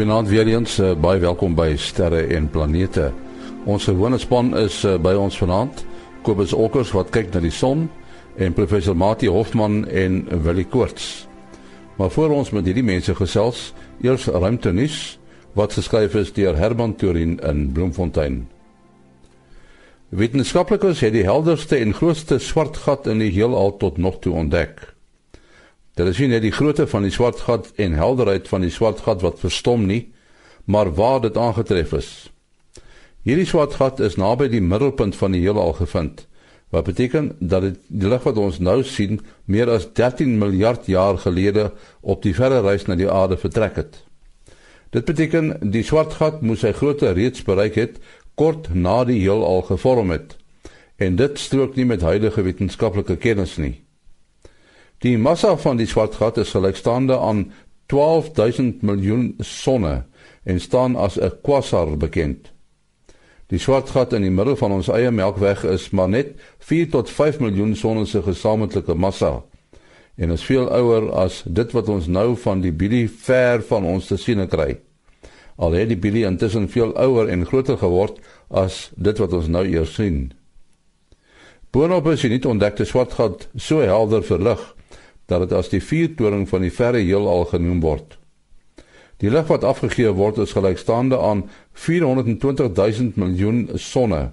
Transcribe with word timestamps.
Goeienaand 0.00 0.28
weer 0.28 0.46
eens, 0.48 0.78
uh, 0.80 0.94
baie 0.96 1.20
welkom 1.20 1.52
by 1.52 1.74
Sterre 1.76 2.22
en 2.32 2.46
Planete. 2.48 3.10
Ons 3.68 3.84
gewone 3.84 4.16
span 4.18 4.46
is 4.56 4.78
uh, 4.88 4.94
by 4.96 5.10
ons 5.12 5.34
vanaand. 5.36 5.82
Kobus 6.24 6.54
Okkers 6.56 6.94
wat 6.96 7.10
kyk 7.12 7.34
na 7.34 7.42
die 7.44 7.52
son 7.52 7.82
en 8.40 8.54
professor 8.56 8.96
Mati 8.96 9.28
Hofman 9.28 9.82
en 9.84 10.22
Willie 10.40 10.64
Koorts. 10.64 11.26
Maar 11.98 12.08
voor 12.14 12.32
ons 12.32 12.48
met 12.56 12.64
hierdie 12.64 12.86
mense 12.86 13.12
gesels, 13.18 13.74
eers 14.00 14.24
ruimtenis 14.32 15.18
wat 15.52 15.76
geskryf 15.76 16.16
is 16.16 16.32
deur 16.32 16.56
Herman 16.56 16.94
Turin 16.96 17.36
in 17.44 17.60
Bloemfontein. 17.76 18.46
Wetenskaplikes 20.08 21.04
het 21.04 21.12
die 21.12 21.26
helderste 21.28 21.76
en 21.76 21.92
grootste 21.92 22.40
swart 22.40 22.80
gat 22.86 23.04
in 23.04 23.20
die 23.20 23.34
heelal 23.36 23.76
tot 23.76 24.00
nog 24.00 24.16
toe 24.24 24.32
ontdek. 24.46 24.80
Dit 26.00 26.14
is 26.14 26.18
nie 26.22 26.38
die 26.40 26.52
grootte 26.54 26.86
van 26.88 27.04
die 27.04 27.12
swart 27.12 27.42
gat 27.44 27.66
en 27.76 27.92
helderheid 27.92 28.46
van 28.48 28.62
die 28.64 28.72
swart 28.72 29.02
gat 29.04 29.20
wat 29.20 29.40
verstom 29.42 29.82
nie, 29.84 30.06
maar 30.64 30.88
waar 30.96 31.18
dit 31.20 31.36
aangetref 31.36 31.92
is. 31.98 32.08
Hierdie 33.28 33.44
swart 33.44 33.74
gat 33.76 34.00
is 34.00 34.16
naby 34.16 34.46
die 34.48 34.62
middelpunt 34.64 35.18
van 35.18 35.36
die 35.36 35.42
heelal 35.42 35.74
gevind. 35.76 36.22
Wat 36.72 36.86
beteken 36.88 37.34
dat 37.40 37.66
dit 37.66 37.76
die 37.88 38.08
lig 38.08 38.24
wat 38.24 38.40
ons 38.40 38.62
nou 38.64 38.78
sien 38.86 39.20
meer 39.44 39.68
as 39.68 39.90
13 39.92 40.38
miljard 40.40 40.88
jaar 40.88 41.20
gelede 41.20 41.66
op 42.00 42.24
die 42.24 42.32
verre 42.38 42.62
reis 42.64 42.88
na 42.88 42.96
die 42.96 43.10
aarde 43.10 43.36
vertrek 43.36 43.76
het. 43.82 44.00
Dit 44.96 45.04
beteken 45.04 45.52
die 45.60 45.84
swart 45.84 46.16
gat 46.16 46.40
moes 46.40 46.64
sy 46.64 46.72
grootte 46.72 47.12
reeds 47.12 47.44
bereik 47.44 47.76
het 47.76 48.00
kort 48.40 48.72
na 48.72 49.02
die 49.04 49.20
heelal 49.20 49.66
gevorm 49.68 50.16
het. 50.16 50.38
En 50.96 51.20
dit 51.20 51.38
strook 51.38 51.76
nie 51.76 51.84
met 51.84 52.00
huidige 52.00 52.48
wetenskaplike 52.48 53.20
kennis 53.20 53.58
nie. 53.60 53.82
Die 55.00 55.16
massa 55.16 55.54
van 55.56 55.78
die 55.80 55.88
swart 55.88 56.18
gat 56.20 56.36
is 56.36 56.50
gelykstaande 56.52 57.16
aan 57.16 57.46
12000 57.88 58.82
miljoen 58.84 59.30
sonne 59.40 60.02
en 60.44 60.58
staan 60.60 60.96
as 60.96 61.16
'n 61.16 61.32
quasar 61.42 61.96
bekend. 61.96 62.52
Die 63.46 63.58
swart 63.58 63.90
gat 63.90 64.12
in 64.12 64.22
die 64.22 64.30
middel 64.30 64.56
van 64.56 64.72
ons 64.72 64.88
eie 64.88 65.10
Melkweg 65.10 65.64
is 65.64 65.90
maar 65.90 66.08
net 66.08 66.34
4 66.58 66.90
tot 66.90 67.10
5 67.10 67.38
miljoen 67.40 67.76
sonne 67.76 68.06
se 68.06 68.22
gesamentlike 68.22 68.94
massa 68.94 69.42
en 70.16 70.30
is 70.30 70.44
veel 70.44 70.68
ouer 70.68 71.12
as 71.12 71.42
dit 71.46 71.72
wat 71.72 71.88
ons 71.88 72.06
nou 72.06 72.36
van 72.36 72.60
die 72.60 72.72
bilie 72.72 73.08
ver 73.08 73.62
van 73.62 73.84
ons 73.84 74.06
te 74.06 74.16
sien 74.16 74.48
kry. 74.48 74.78
Al 75.56 75.72
het 75.72 75.88
die 75.88 75.96
bilie 75.96 76.26
intussen 76.26 76.68
veel 76.68 76.92
ouer 76.96 77.28
en 77.28 77.46
groter 77.46 77.78
geword 77.78 78.20
as 78.50 78.90
dit 78.96 79.18
wat 79.18 79.32
ons 79.32 79.48
nou 79.48 79.64
eers 79.66 79.94
sien. 79.94 80.32
Boonop 81.70 82.06
is 82.06 82.20
die 82.20 82.30
nie 82.30 82.44
ontdekte 82.44 82.84
swart 82.84 83.12
gat 83.12 83.48
so 83.56 83.80
helder 83.80 84.22
verlig 84.22 84.76
dat 85.30 85.46
dit 85.46 85.54
as 85.56 85.70
die 85.70 85.82
vuurtoring 85.82 86.48
van 86.50 86.66
die 86.66 86.74
verre 86.74 87.00
heelal 87.00 87.46
genoem 87.52 87.80
word. 87.84 88.18
Die 89.20 89.30
lig 89.30 89.46
wat 89.52 89.64
afgegee 89.68 90.10
word 90.16 90.40
is 90.40 90.54
gelykstaande 90.56 91.18
aan 91.20 91.44
420 91.72 92.70
000 92.76 93.12
miljoen 93.20 93.68
sonne. 93.74 94.30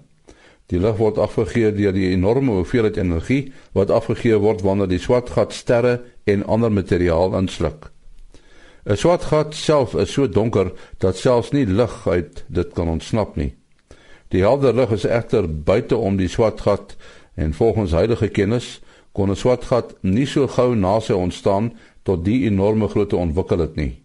Die 0.71 0.79
lig 0.79 0.95
word 0.99 1.19
afgegee 1.19 1.73
deur 1.75 1.93
die 1.95 2.09
enorme 2.13 2.55
hoeveelheid 2.59 2.97
energie 2.99 3.51
wat 3.75 3.91
afgegee 3.91 4.39
word 4.43 4.63
wanneer 4.63 4.89
die 4.91 5.01
swart 5.03 5.29
gat 5.35 5.53
sterre 5.55 5.99
en 6.25 6.45
ander 6.47 6.71
materiaal 6.71 7.35
insluk. 7.39 7.91
'n 8.87 8.95
Swart 8.95 9.23
gat 9.27 9.55
self 9.55 9.95
is 9.99 10.13
so 10.15 10.27
donker 10.27 10.71
dat 11.03 11.17
selfs 11.17 11.51
nie 11.51 11.65
lig 11.65 12.07
uit 12.07 12.43
dit 12.47 12.73
kan 12.73 12.87
ontsnap 12.87 13.35
nie. 13.35 13.53
Die 14.31 14.41
helder 14.41 14.73
lig 14.75 14.91
is 14.91 15.03
egter 15.03 15.47
buite 15.47 15.97
om 15.97 16.15
die 16.17 16.27
swart 16.31 16.61
gat 16.61 16.95
en 17.35 17.53
volgens 17.53 17.91
huidige 17.91 18.27
kennis 18.27 18.79
kon 19.17 19.31
'n 19.33 19.35
swart 19.35 19.63
gat 19.65 19.95
nie 20.01 20.27
so 20.29 20.47
gou 20.47 20.75
na 20.75 20.99
sy 21.01 21.13
ontstaan 21.13 21.71
tot 22.05 22.25
die 22.25 22.45
enorme 22.45 22.87
grootte 22.87 23.17
ontwikkel 23.17 23.59
het 23.65 23.75
nie. 23.75 24.03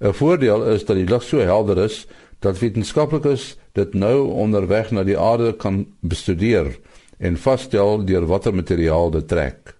'n 0.00 0.12
Voordeel 0.12 0.66
is 0.74 0.84
dat 0.84 0.96
die 0.96 1.06
lig 1.06 1.22
so 1.22 1.38
helder 1.38 1.78
is 1.78 2.06
dat 2.40 2.58
wetenskaplikes 2.58 3.56
dit 3.72 3.94
nou 3.94 4.28
onderweg 4.44 4.90
na 4.90 5.04
die 5.04 5.18
aarde 5.18 5.52
kan 5.52 5.86
bestudeer 6.00 6.76
en 7.18 7.36
vasstel 7.36 8.04
deur 8.04 8.26
watter 8.26 8.54
materiaal 8.54 9.10
dit 9.10 9.28
trek. 9.28 9.76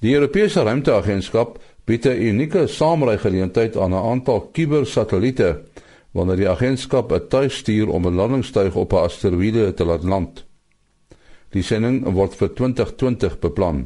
Die 0.00 0.14
Europese 0.14 0.62
Ruimteagentskap 0.62 1.58
bied 1.84 2.06
'n 2.06 2.22
unieke 2.30 2.66
saamry-geleentheid 2.66 3.76
aan 3.76 3.92
'n 3.92 4.06
aantal 4.10 4.40
kubersatelliete 4.52 5.62
wanneer 6.12 6.36
die 6.36 6.48
agentskap 6.48 7.12
'n 7.12 7.28
tuig 7.28 7.52
stuur 7.52 7.88
om 7.88 8.06
'n 8.06 8.14
landingstuig 8.14 8.74
op 8.74 8.92
'n 8.92 9.04
asteroïde 9.08 9.74
te 9.74 9.84
laat 9.84 10.02
land. 10.02 10.44
Die 11.54 11.62
sending 11.62 12.02
word 12.16 12.34
vir 12.34 12.50
2020 12.58 13.38
beplan. 13.42 13.84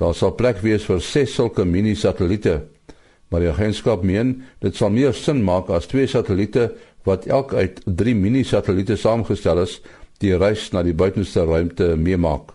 Daar 0.00 0.14
sal 0.16 0.32
plek 0.32 0.62
wees 0.64 0.86
vir 0.88 1.00
6 1.04 1.34
sulke 1.36 1.66
mini-satelliete. 1.68 2.62
Maar 3.28 3.44
die 3.44 3.50
agentskap 3.50 4.02
meen 4.02 4.38
dit 4.64 4.76
sal 4.76 4.90
meer 4.90 5.12
sin 5.14 5.44
maak 5.44 5.68
as 5.70 5.90
twee 5.90 6.08
satelliete 6.08 6.70
wat 7.04 7.28
elk 7.28 7.52
uit 7.54 7.82
3 7.84 8.14
mini-satelliete 8.16 8.96
saamgestel 8.96 9.60
is, 9.62 9.78
die 10.20 10.32
reis 10.36 10.70
na 10.72 10.82
die 10.84 10.96
buitenste 10.96 11.44
ruimte 11.44 11.94
meemaak. 11.96 12.54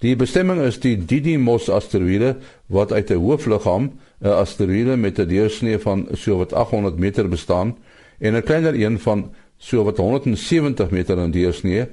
Die 0.00 0.14
bestemming 0.16 0.62
is 0.64 0.78
die 0.80 0.96
Didymos 0.96 1.68
asteroïde 1.68 2.36
wat 2.72 2.92
uit 2.92 3.10
'n 3.10 3.20
hoofliggaam, 3.20 3.90
'n 4.22 4.26
asteroïde 4.26 4.96
met 4.96 5.18
'n 5.18 5.28
deursnee 5.28 5.78
van 5.78 6.08
sowat 6.12 6.52
800 6.52 6.96
meter 6.98 7.28
bestaan 7.28 7.76
en 8.18 8.34
'n 8.34 8.42
kleiner 8.42 8.74
een 8.74 8.98
van 8.98 9.34
sowat 9.58 9.96
170 9.96 10.90
meter 10.90 11.18
in 11.18 11.30
deursnee 11.30 11.86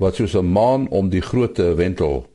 wat 0.00 0.14
soos 0.14 0.34
'n 0.34 0.52
maan 0.52 0.88
om 0.88 1.08
die 1.08 1.20
grootte 1.20 1.74
wentel. 1.74 2.26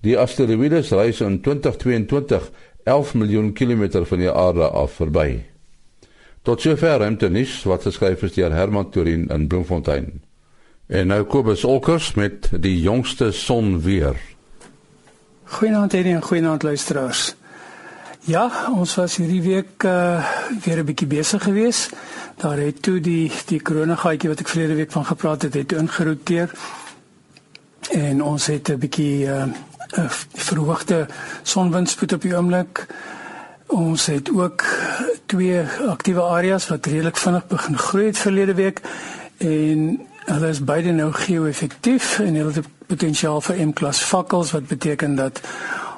Die 0.00 0.18
asteroïde 0.18 0.80
reis 0.80 1.20
in 1.20 1.40
2022 1.40 2.50
11 2.84 3.14
miljoen 3.14 3.52
kilometer 3.52 4.06
van 4.06 4.18
die 4.18 4.30
aarde 4.30 4.68
af 4.68 4.92
verby. 4.92 5.42
Tot 6.42 6.60
sover 6.60 6.98
ruimte 6.98 7.28
nis 7.28 7.62
wat 7.62 7.82
geskryf 7.82 8.22
is 8.22 8.32
deur 8.34 8.52
Herman 8.52 8.90
Turin 8.90 9.28
in 9.28 9.46
Bloemfontein. 9.46 10.22
En 10.86 11.06
nou 11.06 11.24
Kobus 11.24 11.64
Olkers 11.64 12.14
met 12.14 12.50
die 12.60 12.80
jongste 12.80 13.30
son 13.30 13.80
weer. 13.80 14.16
Goeienaand 15.44 15.94
en 15.94 16.22
goeienaand 16.22 16.62
luisteraars. 16.62 17.34
Ja, 18.24 18.70
ons 18.70 18.94
was 18.94 19.16
hierdie 19.18 19.42
week 19.42 19.82
uh, 19.82 20.22
weer 20.62 20.78
'n 20.78 20.84
bietjie 20.86 21.06
besig 21.10 21.42
geweest 21.42 21.90
daar 22.38 22.56
het 22.56 22.82
toe 22.82 23.00
die 23.00 23.32
die 23.46 23.58
koronagatjie 23.62 24.28
wat 24.30 24.40
ek 24.40 24.48
verlede 24.48 24.74
week 24.74 24.92
van 24.92 25.04
gepraat 25.04 25.42
het, 25.42 25.54
het 25.54 25.72
ingeroteer. 25.72 26.50
En 27.90 28.22
ons 28.22 28.46
het 28.46 28.68
'n 28.70 28.78
bietjie 28.78 29.26
uh, 29.26 29.44
verhoogde 30.34 31.06
sonwindspoed 31.42 32.12
op 32.12 32.22
die 32.22 32.36
oomblik. 32.36 32.86
Ons 33.66 34.06
het 34.06 34.30
ook 34.30 34.64
twee 35.26 35.62
aktiewe 35.88 36.22
areas 36.22 36.68
wat 36.68 36.86
redelik 36.86 37.16
vinnig 37.16 37.46
begin 37.46 37.78
groei 37.78 38.06
het 38.06 38.18
verlede 38.18 38.54
week 38.54 38.80
en 39.36 40.00
hulle 40.24 40.48
is 40.48 40.64
beide 40.64 40.92
nou 40.92 41.12
geo-effektief 41.12 42.18
en 42.18 42.34
hulle 42.34 42.52
het 42.52 42.66
potensiaal 42.86 43.40
vir 43.40 43.66
M-klas 43.66 44.02
vakkels 44.04 44.52
wat 44.52 44.66
beteken 44.66 45.14
dat 45.14 45.40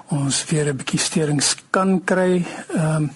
ons 0.08 0.44
weer 0.50 0.68
'n 0.68 0.76
bietjie 0.76 0.98
sterings 0.98 1.56
kan 1.70 2.04
kry. 2.04 2.44
Ehm 2.74 2.96
um, 2.96 3.10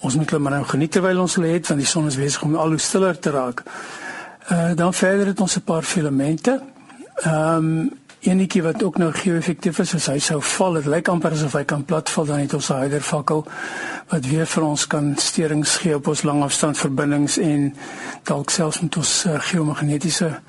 ons 0.00 0.16
moet 0.16 0.30
hulle 0.30 0.42
maar 0.42 0.52
nou 0.52 0.64
geniet 0.64 0.92
terwyl 0.92 1.20
ons 1.20 1.34
hulle 1.34 1.52
het 1.52 1.68
want 1.68 1.80
die 1.80 1.88
son 1.88 2.06
is 2.06 2.16
besig 2.16 2.42
om 2.42 2.56
al 2.56 2.68
hoe 2.68 2.78
stiller 2.78 3.18
te 3.18 3.30
raak. 3.30 3.62
Uh 4.50 4.74
dan 4.74 4.94
verder 4.94 5.26
het 5.26 5.40
ons 5.40 5.56
'n 5.56 5.62
paar 5.62 5.82
filamente. 5.82 6.60
Ehm 7.14 7.56
um, 7.56 7.90
enetjie 8.20 8.62
wat 8.62 8.82
ook 8.82 8.98
nou 8.98 9.12
geo-effektief 9.12 9.78
is 9.78 9.94
as 9.94 10.06
hy 10.06 10.18
sou 10.18 10.42
val, 10.42 10.72
dit 10.72 10.86
lyk 10.86 11.08
amper 11.08 11.32
asof 11.32 11.52
hy 11.52 11.64
kan 11.64 11.84
platval 11.84 12.24
dan 12.24 12.38
het 12.38 12.54
ons 12.54 12.70
'n 12.70 12.80
hyder 12.80 13.00
fakkel 13.00 13.46
wat 14.08 14.26
weer 14.26 14.46
vir 14.46 14.62
ons 14.62 14.86
kan 14.86 15.16
sterings 15.16 15.76
gee 15.76 15.94
op 15.94 16.06
ons 16.06 16.22
langafstandverbindings 16.22 17.38
en 17.38 17.76
dalk 18.22 18.50
selfs 18.50 18.80
met 18.80 18.96
ons 18.96 19.24
uh, 19.26 19.40
geomagnetiese 19.40 20.40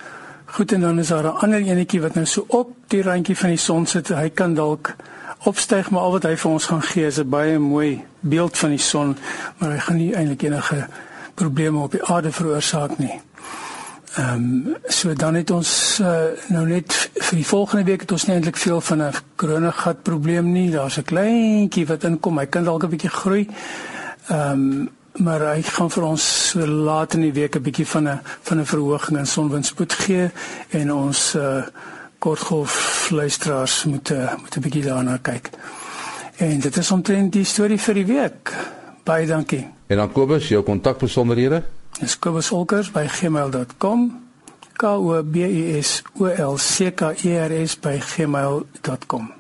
Goed 0.52 0.72
en 0.72 0.82
dan 0.82 1.00
is 1.00 1.08
daar 1.08 1.24
'n 1.24 1.38
ander 1.44 1.60
enetjie 1.60 2.02
wat 2.02 2.14
nou 2.14 2.26
so 2.26 2.46
op 2.48 2.70
die 2.88 3.02
randjie 3.02 3.38
van 3.38 3.50
die 3.50 3.58
son 3.58 3.86
sit. 3.86 4.08
Hy 4.08 4.30
kan 4.30 4.54
dalk 4.54 4.96
opstyg 5.44 5.90
maar 5.90 6.02
al 6.02 6.12
wat 6.12 6.24
hy 6.24 6.36
vir 6.38 6.52
ons 6.52 6.66
gaan 6.66 6.82
gee 6.82 7.06
is 7.06 7.20
'n 7.20 7.30
baie 7.30 7.60
mooi 7.60 8.04
beeld 8.20 8.58
van 8.58 8.70
die 8.70 8.78
son, 8.78 9.18
maar 9.58 9.72
hy 9.72 9.80
gaan 9.80 9.98
nie 9.98 10.14
eintlik 10.14 10.42
enige 10.42 10.88
probleme 11.34 11.80
op 11.80 11.92
die 11.92 12.04
aarde 12.04 12.32
veroorsaak 12.32 12.98
nie. 12.98 13.22
Ehm 14.16 14.34
um, 14.34 14.76
so 14.88 15.14
dan 15.14 15.34
het 15.34 15.52
ons 15.52 16.00
uh, 16.02 16.36
nou 16.48 16.68
net 16.68 16.94
vir 17.14 17.36
die 17.36 17.48
volgende 17.48 17.84
week 17.84 18.02
het 18.02 18.12
ons 18.12 18.26
nie 18.28 18.36
eintlik 18.36 18.58
veel 18.58 18.82
van 18.82 19.04
'n 19.04 19.14
koronagat 19.36 20.04
probleem 20.04 20.52
nie. 20.52 20.72
Daar's 20.72 20.98
'n 20.98 21.04
kleintjie 21.04 21.86
wat 21.88 22.04
inkom. 22.04 22.38
Hy 22.38 22.46
kan 22.46 22.64
dalk 22.64 22.84
'n 22.84 22.90
bietjie 22.90 23.10
groei. 23.10 23.48
Ehm 24.28 24.52
um, 24.52 24.90
maar 25.12 25.42
hy 25.42 25.62
gaan 25.62 25.92
vir 25.92 26.04
ons 26.04 26.50
so 26.50 26.68
laat 26.68 27.14
in 27.14 27.22
die 27.22 27.34
week 27.34 27.56
'n 27.56 27.62
bietjie 27.62 27.88
van 27.88 28.08
'n 28.08 28.20
van 28.42 28.60
'n 28.60 28.66
verhoging 28.66 29.18
in 29.18 29.28
sonwindspoed 29.28 29.94
gee 29.94 30.32
en 30.70 30.94
ons 30.94 31.36
uh, 31.36 31.64
kortgolf 32.22 33.10
luisteraars 33.10 33.84
moet 33.90 34.12
eh, 34.12 34.36
moet 34.42 34.56
'n 34.56 34.62
bietjie 34.62 34.84
daarna 34.84 35.18
kyk. 35.18 35.50
En 36.38 36.60
dit 36.60 36.78
is 36.78 36.92
omtrent 36.92 37.34
die 37.34 37.44
storie 37.44 37.80
vir 37.80 37.94
die 37.94 38.06
week. 38.06 38.54
Baie 39.04 39.28
dankie. 39.28 39.68
En 39.88 39.98
dan 39.98 40.12
Kobus, 40.12 40.48
jou 40.48 40.64
kontakbesonderhede? 40.64 41.64
Dis 42.00 42.20
kobusolkers@gmail.com. 42.20 44.22
K 44.74 44.84
O 44.84 45.24
B 45.24 45.36
U 45.36 45.82
S 45.82 46.04
O 46.20 46.26
L 46.26 46.58
C 46.58 46.94
K 46.94 47.14
E 47.24 47.38
R 47.38 47.68
S 47.68 47.80
by 47.80 48.00
gmail.com. 48.00 49.32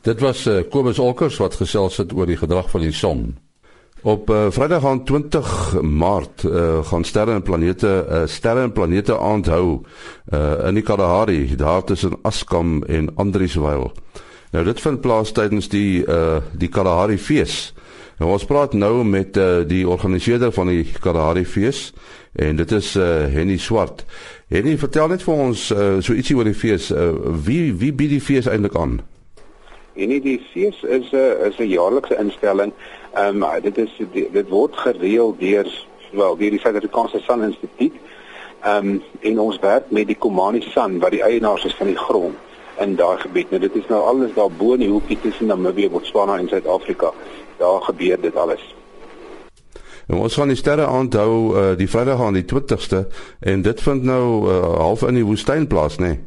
Dit 0.00 0.20
was 0.20 0.46
uh, 0.46 0.60
Kobus 0.70 0.98
Olkers 0.98 1.36
wat 1.36 1.54
gesels 1.54 1.96
het 1.96 2.12
oor 2.12 2.26
die 2.26 2.36
gedrag 2.36 2.70
van 2.70 2.80
die 2.80 2.92
son. 2.92 3.36
Op 4.02 4.30
uh, 4.30 4.46
Vrydag 4.48 4.84
aan 4.84 5.04
20 5.04 5.80
Maart 5.82 6.42
uh, 6.42 6.84
gaan 6.84 7.04
sterre 7.04 7.32
en 7.32 7.42
planete 7.42 8.06
uh, 8.10 8.22
sterre 8.24 8.60
en 8.60 8.72
planete 8.72 9.18
aanhou 9.18 9.82
uh, 10.32 10.68
in 10.68 10.74
die 10.74 10.82
Kalahari 10.82 11.56
daar 11.56 11.84
tussen 11.84 12.16
Askam 12.22 12.82
en 12.82 13.10
Andrieswyl. 13.14 13.92
Nou 14.50 14.64
dit 14.64 14.80
vind 14.80 15.00
plaas 15.00 15.32
tydens 15.32 15.68
die 15.68 16.06
uh, 16.06 16.40
die 16.52 16.68
Kalahari 16.68 17.18
fees. 17.18 17.74
Nou 18.18 18.32
ons 18.32 18.44
praat 18.44 18.72
nou 18.72 19.04
met 19.04 19.36
uh, 19.36 19.68
die 19.68 19.88
organiseerder 19.88 20.52
van 20.52 20.72
die 20.72 20.84
Kalahari 21.00 21.44
fees 21.44 21.92
en 22.32 22.56
dit 22.56 22.72
is 22.72 22.94
uh, 22.96 23.28
Henny 23.28 23.58
Swart. 23.58 24.06
Henny, 24.48 24.78
vertel 24.78 25.12
net 25.12 25.22
vir 25.22 25.44
ons 25.44 25.68
uh, 25.76 25.98
so 26.00 26.16
ietsie 26.16 26.36
oor 26.40 26.48
die 26.48 26.56
fees. 26.56 26.88
Uh, 26.88 27.12
wie 27.44 27.74
wie 27.76 27.92
bied 27.92 28.16
die 28.16 28.24
fees 28.24 28.48
eintlik 28.48 28.80
aan? 28.80 29.02
Fees 30.52 30.82
is 30.82 31.12
'n 31.12 31.46
is 31.46 31.58
'n 31.58 31.68
jaarlikse 31.68 32.16
instelling. 32.16 32.72
Ehm 33.14 33.42
um, 33.42 33.62
dit 33.62 33.78
is 33.78 33.90
dit 34.32 34.48
word 34.48 34.76
gereël 34.76 35.36
deur 35.38 35.86
wel 36.12 36.36
deur 36.36 36.50
die 36.50 36.60
Suid-Afrikaanse 36.60 37.20
San 37.20 37.42
Instituut. 37.42 37.92
Ehm 38.62 38.88
um, 38.88 39.02
en 39.20 39.40
ons 39.40 39.58
werk 39.58 39.90
met 39.90 40.06
die 40.06 40.16
Komani 40.16 40.60
San 40.60 40.98
wat 40.98 41.10
die 41.10 41.22
eienaars 41.22 41.64
is 41.64 41.74
van 41.74 41.86
die 41.86 41.96
grond 41.96 42.36
in 42.78 42.96
daai 42.96 43.18
gebied. 43.18 43.50
Nou 43.50 43.60
dit 43.60 43.74
is 43.74 43.86
nou 43.88 44.02
alles 44.02 44.34
daar 44.34 44.50
bo 44.50 44.72
in 44.72 44.78
die 44.78 44.88
hoekie 44.88 45.18
tussen 45.20 45.46
Namibië, 45.46 45.90
Botswana 45.90 46.38
en 46.38 46.48
Suid-Afrika. 46.48 47.12
Daar 47.58 47.82
gebeur 47.82 48.20
dit 48.20 48.36
alles. 48.36 48.74
En 50.06 50.16
ons 50.16 50.34
gaan 50.34 50.48
die 50.48 50.56
sterre 50.56 50.86
aanhou 50.86 51.56
uh, 51.56 51.76
die 51.76 51.88
Vrydag 51.88 52.20
aan 52.20 52.34
die 52.34 52.44
20ste 52.44 53.06
en 53.40 53.62
dit 53.62 53.80
vind 53.80 54.02
nou 54.02 54.50
uh, 54.50 54.62
half 54.76 55.02
in 55.02 55.14
die 55.14 55.24
woestyn 55.24 55.66
plaas, 55.66 55.96
nê? 55.98 56.06
Nee? 56.06 56.18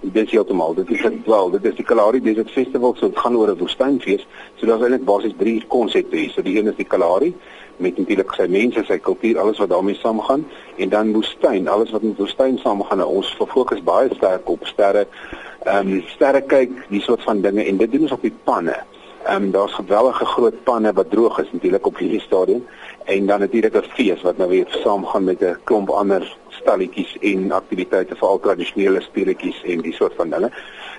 Dis 0.00 0.30
heeltemal. 0.30 0.74
Dit 0.74 0.90
is 0.90 1.02
wel 1.24 1.50
dit 1.50 1.64
is 1.64 1.74
die 1.74 1.84
Kalahari 1.84 2.20
Desert 2.22 2.50
Festival 2.50 2.94
so 2.96 3.08
dit 3.08 3.18
gaan 3.18 3.36
oor 3.36 3.50
'n 3.50 3.58
woestynfees. 3.58 4.26
So 4.56 4.66
daar's 4.66 4.82
eintlik 4.82 5.04
basies 5.04 5.34
drie 5.38 5.64
konsepte 5.68 6.16
hier. 6.16 6.30
So 6.30 6.42
die 6.42 6.58
een 6.58 6.66
is 6.66 6.76
die 6.76 6.84
Kalahari 6.84 7.34
met 7.76 7.98
natuurlik 7.98 8.32
sy 8.34 8.46
mense 8.46 8.84
sy 8.84 8.98
kultuur 8.98 9.38
alles 9.38 9.58
wat 9.58 9.68
daarmee 9.68 9.94
saamgaan. 9.94 10.46
En 10.76 10.88
dan 10.88 11.12
woestyn 11.12 11.68
alles 11.68 11.90
wat 11.90 12.02
met 12.02 12.18
woestyn 12.18 12.58
saamgaan. 12.58 13.04
Ons 13.04 13.36
fokus 13.48 13.82
baie 13.82 14.08
sterk 14.14 14.48
op 14.48 14.66
sterre 14.66 15.06
ehm 15.64 15.92
um, 15.92 16.02
sterre 16.06 16.40
kyk 16.40 16.70
die 16.88 17.00
soort 17.00 17.22
van 17.22 17.40
dinge 17.40 17.64
en 17.64 17.76
dit 17.76 17.92
doen 17.92 18.00
ons 18.00 18.12
op 18.12 18.22
die 18.22 18.34
panne. 18.44 18.76
Ehm 19.26 19.42
um, 19.42 19.50
daar's 19.50 19.74
gewellige 19.74 20.24
groot 20.24 20.62
panne 20.64 20.92
wat 20.92 21.10
droog 21.10 21.38
is 21.38 21.52
natuurlik 21.52 21.86
op 21.86 21.96
hierdie 21.96 22.20
stadium. 22.20 22.66
En 23.04 23.26
dan 23.26 23.40
natuurlik 23.40 23.74
'n 23.74 23.90
fees 23.94 24.22
wat 24.22 24.36
nou 24.36 24.48
weer 24.48 24.66
saamgaan 24.68 25.24
met 25.24 25.42
'n 25.42 25.56
klomp 25.64 25.90
ander 25.90 26.36
stalletjies 26.68 27.16
en 27.32 27.48
aktiwiteite 27.56 28.16
vir 28.18 28.28
al 28.28 28.40
tradisionele 28.44 29.00
speletjies 29.00 29.62
en 29.72 29.82
die 29.86 29.94
soort 29.96 30.16
van 30.20 30.32
dinge. 30.34 30.50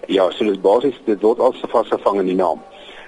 Ja, 0.09 0.29
so 0.33 0.47
dis 0.47 0.61
basies 0.61 0.97
dit 1.05 1.21
word 1.21 1.41
al 1.43 1.53
vasgevang 1.69 2.23
in 2.23 2.33
die 2.33 2.39
naam. 2.39 2.63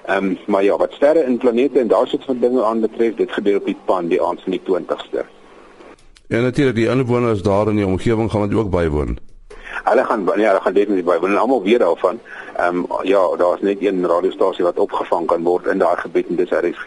Ehm 0.05 0.31
um, 0.31 0.37
maar 0.45 0.63
ja, 0.63 0.77
wat 0.77 0.93
sterre 0.97 1.25
en 1.25 1.37
planete 1.37 1.79
en 1.79 1.89
daai 1.89 2.07
soort 2.09 2.25
van 2.25 2.39
dinge 2.39 2.63
aanbetref, 2.63 3.15
dit 3.15 3.31
gebeur 3.31 3.57
op 3.61 3.65
die 3.65 3.77
pan 3.85 4.09
die 4.09 4.21
aand 4.21 4.41
van 4.45 4.57
die 4.57 4.61
20ste. 4.69 5.25
En 6.27 6.41
natuurlik 6.41 6.75
die 6.75 6.89
inwoners 6.89 7.41
daar 7.41 7.69
in 7.69 7.75
die 7.75 7.85
omgewing 7.85 8.31
gaan 8.31 8.49
dit 8.49 8.57
ook 8.57 8.69
bywoon. 8.69 9.17
Hulle 9.83 10.03
gaan 10.06 10.25
ja, 10.35 10.47
hulle 10.47 10.62
gaan 10.62 10.73
definitief 10.73 11.06
by. 11.06 11.18
Hulle 11.21 11.39
almal 11.39 11.63
weet 11.63 11.79
daarvan. 11.79 12.19
Ehm 12.57 12.77
um, 12.77 12.85
ja, 13.07 13.21
daar's 13.38 13.62
net 13.62 13.81
een 13.81 14.06
radiostasie 14.07 14.63
wat 14.63 14.79
opgevang 14.79 15.27
kan 15.27 15.44
word 15.44 15.65
in 15.68 15.77
daai 15.77 15.97
gebied 15.97 16.29
en 16.29 16.35
dis 16.35 16.51
RSG. 16.51 16.85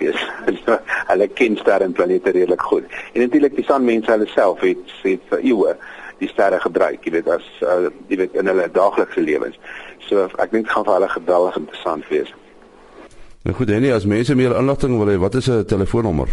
hulle 1.11 1.29
ken 1.29 1.57
sterre 1.57 1.85
en 1.85 1.93
planete 1.93 2.31
redelik 2.31 2.63
goed. 2.63 2.85
En 3.13 3.21
natuurlik 3.21 3.57
die 3.57 3.65
sanmense 3.65 4.11
hulle 4.11 4.27
self 4.27 4.61
het 4.61 4.97
het 5.03 5.21
vir 5.29 5.45
eeue 5.45 5.77
die 6.19 6.29
sterre 6.29 6.61
gebruik, 6.61 7.05
jy 7.05 7.13
weet 7.17 7.29
as 7.29 7.45
uh, 7.63 7.91
jy 8.09 8.21
weet 8.23 8.39
in 8.39 8.49
hulle 8.51 8.69
daaglikse 8.73 9.21
lewens. 9.21 9.59
So 10.09 10.29
ek 10.39 10.53
dink 10.55 10.71
gaan 10.71 10.87
vir 10.87 10.99
hulle 10.99 11.13
geweldig 11.17 11.61
interessant 11.65 12.09
wees. 12.13 12.35
Nou 13.45 13.57
goed, 13.57 13.69
Henny, 13.69 13.91
as 13.93 14.07
mense 14.09 14.35
meer 14.39 14.55
inligting 14.57 14.97
wil 15.01 15.11
hê, 15.13 15.19
wat 15.21 15.35
is 15.35 15.51
'n 15.51 15.65
telefoonnommer? 15.65 16.29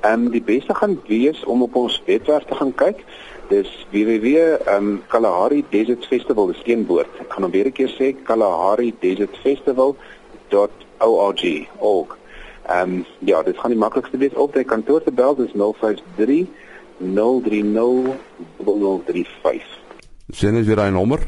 Ehm 0.00 0.26
um, 0.26 0.30
die 0.30 0.42
beste 0.42 0.74
gaan 0.74 1.00
wees 1.08 1.44
om 1.44 1.62
op 1.62 1.74
ons 1.74 2.02
webwerf 2.06 2.44
te 2.44 2.54
gaan 2.54 2.74
kyk. 2.74 3.04
Dis 3.48 3.86
www 3.92 4.58
um 4.76 5.02
Kalahari 5.06 5.64
Desert 5.70 6.06
Festival 6.06 6.50
is 6.50 6.60
een 6.64 6.86
woord. 6.86 7.06
Ek 7.20 7.32
gaan 7.32 7.42
hom 7.42 7.50
weer 7.54 7.66
'n 7.66 7.72
keer 7.72 7.90
sê 7.94 8.14
Kalahari 8.24 8.94
Desert 9.00 9.36
Festival.org. 9.42 11.42
Org. 11.78 12.18
Ehm 12.66 13.02
ja, 13.18 13.42
dit 13.42 13.58
gaan 13.58 13.70
die 13.70 13.78
maklikste 13.78 14.16
wees 14.16 14.34
op 14.34 14.52
by 14.52 14.64
kantoor 14.64 15.02
te 15.02 15.12
bel, 15.12 15.34
dis 15.34 15.52
053 15.54 16.46
030 16.98 18.16
0035. 18.58 19.62
Sien 20.28 20.56
jy 20.56 20.64
weer 20.64 20.80
'n 20.80 20.92
nommer? 20.92 21.20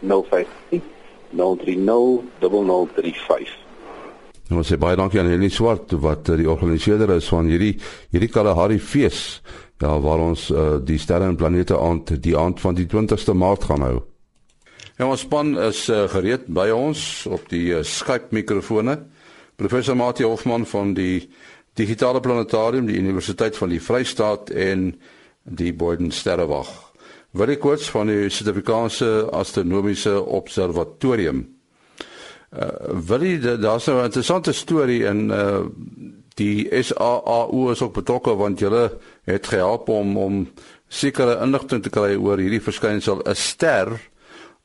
053 0.00 0.82
030 1.30 2.22
0035. 2.40 3.69
Ons 4.50 4.66
sê 4.66 4.76
baie 4.82 4.98
dankie 4.98 5.20
aan 5.22 5.30
Henie 5.30 5.52
Swart 5.52 5.92
wat 6.02 6.26
die 6.34 6.48
organiseerder 6.50 7.12
is 7.14 7.28
van 7.30 7.46
hierdie 7.46 7.76
hierdie 8.10 8.30
Kalahari 8.34 8.80
fees. 8.82 9.40
Ja, 9.80 9.94
waar 10.02 10.20
ons 10.20 10.50
uh, 10.50 10.76
die 10.84 10.98
sterre 11.00 11.28
en 11.30 11.38
planete 11.40 11.78
aand 11.78 12.16
die 12.20 12.34
aand 12.36 12.60
van 12.60 12.76
die 12.76 12.88
20ste 12.90 13.32
Maart 13.32 13.68
gaan 13.70 13.86
hou. 13.86 14.00
Ja, 14.98 15.06
ons 15.06 15.22
span 15.24 15.54
is 15.56 15.86
uh, 15.88 16.02
gereed 16.12 16.50
by 16.52 16.66
ons 16.74 17.24
op 17.30 17.46
die 17.48 17.70
uh, 17.72 17.84
Skype 17.86 18.34
mikrofone. 18.36 18.98
Professor 19.56 19.96
Mati 19.96 20.26
Hofman 20.26 20.66
van 20.68 20.92
die 20.98 21.30
Digitale 21.78 22.20
Planetarium, 22.20 22.90
die 22.90 22.98
Universiteit 22.98 23.56
van 23.56 23.70
die 23.72 23.80
Vrystaat 23.80 24.50
en 24.50 24.90
die 25.44 25.72
Boden 25.72 26.10
Sterrewag. 26.12 26.68
Wil 27.32 27.54
ek 27.54 27.62
kort 27.62 27.86
van 27.94 28.10
die 28.10 28.28
Suid-Afrikaanse 28.28 29.30
Astronomiese 29.36 30.18
Observatorium. 30.20 31.44
Uh, 32.50 32.66
wil 33.06 33.22
jy 33.22 33.36
daar's 33.62 33.86
nou 33.86 34.00
'n 34.00 34.08
interessante 34.10 34.52
storie 34.52 35.04
in 35.04 35.30
uh 35.30 35.62
die 36.34 36.82
SAAU 36.82 37.70
is 37.70 37.82
ook 37.82 37.92
betrokke 37.94 38.34
want 38.34 38.60
hulle 38.60 38.98
het 39.24 39.46
gehelp 39.46 39.88
om 39.88 40.16
om 40.18 40.52
sekere 40.88 41.38
inligting 41.44 41.82
te 41.82 41.90
kry 41.90 42.16
oor 42.16 42.38
hierdie 42.38 42.62
verskynsel 42.62 43.22
'n 43.22 43.34
ster 43.34 44.00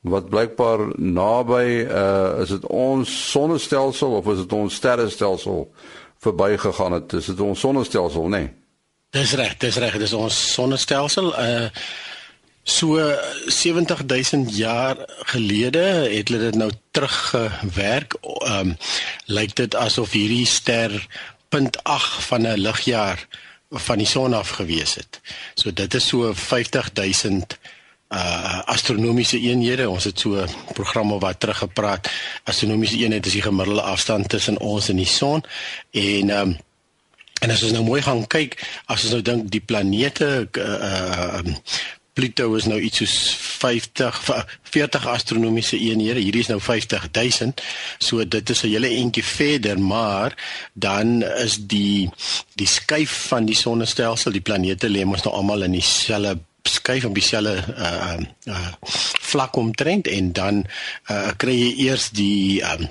wat 0.02 0.30
blykbaar 0.30 0.80
naby 0.98 1.86
uh 1.86 2.42
is 2.42 2.50
dit 2.50 2.66
ons 2.66 3.32
sonnestelsel 3.32 4.18
of 4.18 4.28
is 4.28 4.38
dit 4.38 4.54
ons 4.54 4.76
sterrestelsel 4.76 5.72
verbygegaan 6.18 6.92
het 6.92 7.14
is 7.14 7.26
dit 7.26 7.40
ons 7.40 7.60
sonnestelsel 7.60 8.24
nê 8.24 8.30
nee? 8.30 8.54
Dis 9.10 9.34
reg 9.34 9.58
dis 9.58 9.78
reg 9.78 9.98
dis 9.98 10.14
ons 10.14 10.54
sonnestelsel 10.54 11.34
uh 11.34 11.70
So 12.68 12.98
70000 13.46 14.56
jaar 14.58 14.98
gelede 15.30 15.80
het 16.10 16.28
hulle 16.28 16.50
dit 16.50 16.56
nou 16.56 16.72
teruggewerk. 16.92 18.18
Ehm 18.22 18.74
um, 18.74 18.78
lyk 19.26 19.54
dit 19.56 19.76
asof 19.76 20.16
hierdie 20.18 20.46
ster 20.50 21.08
0.8 21.54 22.26
van 22.28 22.42
'n 22.42 22.58
ligjaar 22.58 23.28
van 23.70 23.98
die 23.98 24.08
son 24.08 24.34
af 24.34 24.50
gewees 24.50 24.96
het. 24.96 25.22
So 25.54 25.74
dit 25.74 25.94
is 25.94 26.08
so 26.08 26.34
50000 26.34 27.58
uh 28.10 28.60
astronomiese 28.66 29.40
eenhede. 29.40 29.90
Ons 29.90 30.04
het 30.04 30.20
so 30.20 30.30
'n 30.36 30.50
program 30.74 31.20
wat 31.20 31.40
teruggepraat. 31.40 32.10
Astronomiese 32.44 32.98
eenheid 32.98 33.26
is 33.26 33.32
die 33.32 33.42
gemiddelde 33.42 33.82
afstand 33.82 34.30
tussen 34.30 34.60
ons 34.60 34.90
en 34.90 34.96
die 34.96 35.06
son 35.06 35.44
en 35.92 36.30
ehm 36.30 36.42
um, 36.42 36.58
en 37.42 37.52
as 37.52 37.64
ons 37.64 37.72
nou 37.72 37.84
mooi 37.84 38.02
gaan 38.02 38.28
kyk, 38.28 38.82
as 38.86 39.04
ons 39.04 39.12
nou 39.12 39.22
dink 39.22 39.52
die 39.52 39.62
planete 39.62 40.48
uh, 40.58 41.38
uh 41.38 41.54
Pluto 42.16 42.54
is 42.56 42.68
nou 42.72 42.80
iets 42.80 43.02
soos 43.04 43.16
50 43.60 44.20
40 44.76 45.08
astronomiese 45.12 45.78
eenhede. 45.78 46.24
Hierdie 46.24 46.46
is 46.46 46.52
nou 46.52 46.62
50000. 46.64 47.62
So 48.00 48.24
dit 48.24 48.50
is 48.50 48.64
'n 48.64 48.72
hele 48.72 48.90
entjie 48.90 49.24
verder, 49.24 49.80
maar 49.80 50.36
dan 50.74 51.24
is 51.24 51.58
die 51.60 52.10
die 52.56 52.68
skuif 52.68 53.28
van 53.28 53.46
die 53.46 53.56
sonnestelsel, 53.56 54.32
die 54.32 54.42
planete 54.42 54.88
lê 54.90 55.06
mos 55.06 55.24
nou 55.24 55.36
almal 55.36 55.68
in 55.68 55.72
dieselfde 55.72 56.40
skuif 56.64 57.06
op 57.06 57.14
dieselfde 57.14 57.76
uh 57.78 58.18
uh 58.48 58.72
vlak 59.22 59.56
omtrent 59.56 60.08
en 60.08 60.32
dan 60.32 60.66
uh 61.12 61.32
kry 61.38 61.56
jy 61.56 61.72
eers 61.88 62.10
die 62.10 62.62
um 62.64 62.88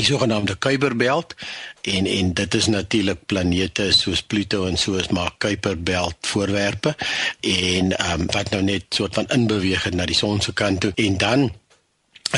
die 0.00 0.08
sogenaamde 0.08 0.56
Kuiperbelt 0.56 1.34
en 1.82 2.06
en 2.06 2.32
dit 2.34 2.54
is 2.54 2.66
natuurlik 2.72 3.26
planete 3.28 3.90
soos 3.92 4.22
Pluto 4.22 4.64
en 4.66 4.78
soos 4.80 5.08
maar 5.12 5.32
Kuiperbelt 5.38 6.16
voorwerpe 6.32 6.94
en 7.40 7.96
ehm 7.96 8.20
um, 8.20 8.28
wat 8.32 8.50
nou 8.54 8.62
net 8.62 8.88
soort 8.88 9.18
van 9.18 9.28
inbeweeg 9.36 9.84
het 9.88 9.94
na 9.94 10.06
die 10.08 10.16
son 10.16 10.40
se 10.40 10.52
kant 10.52 10.80
toe. 10.80 10.92
En 10.94 11.16
dan 11.16 11.50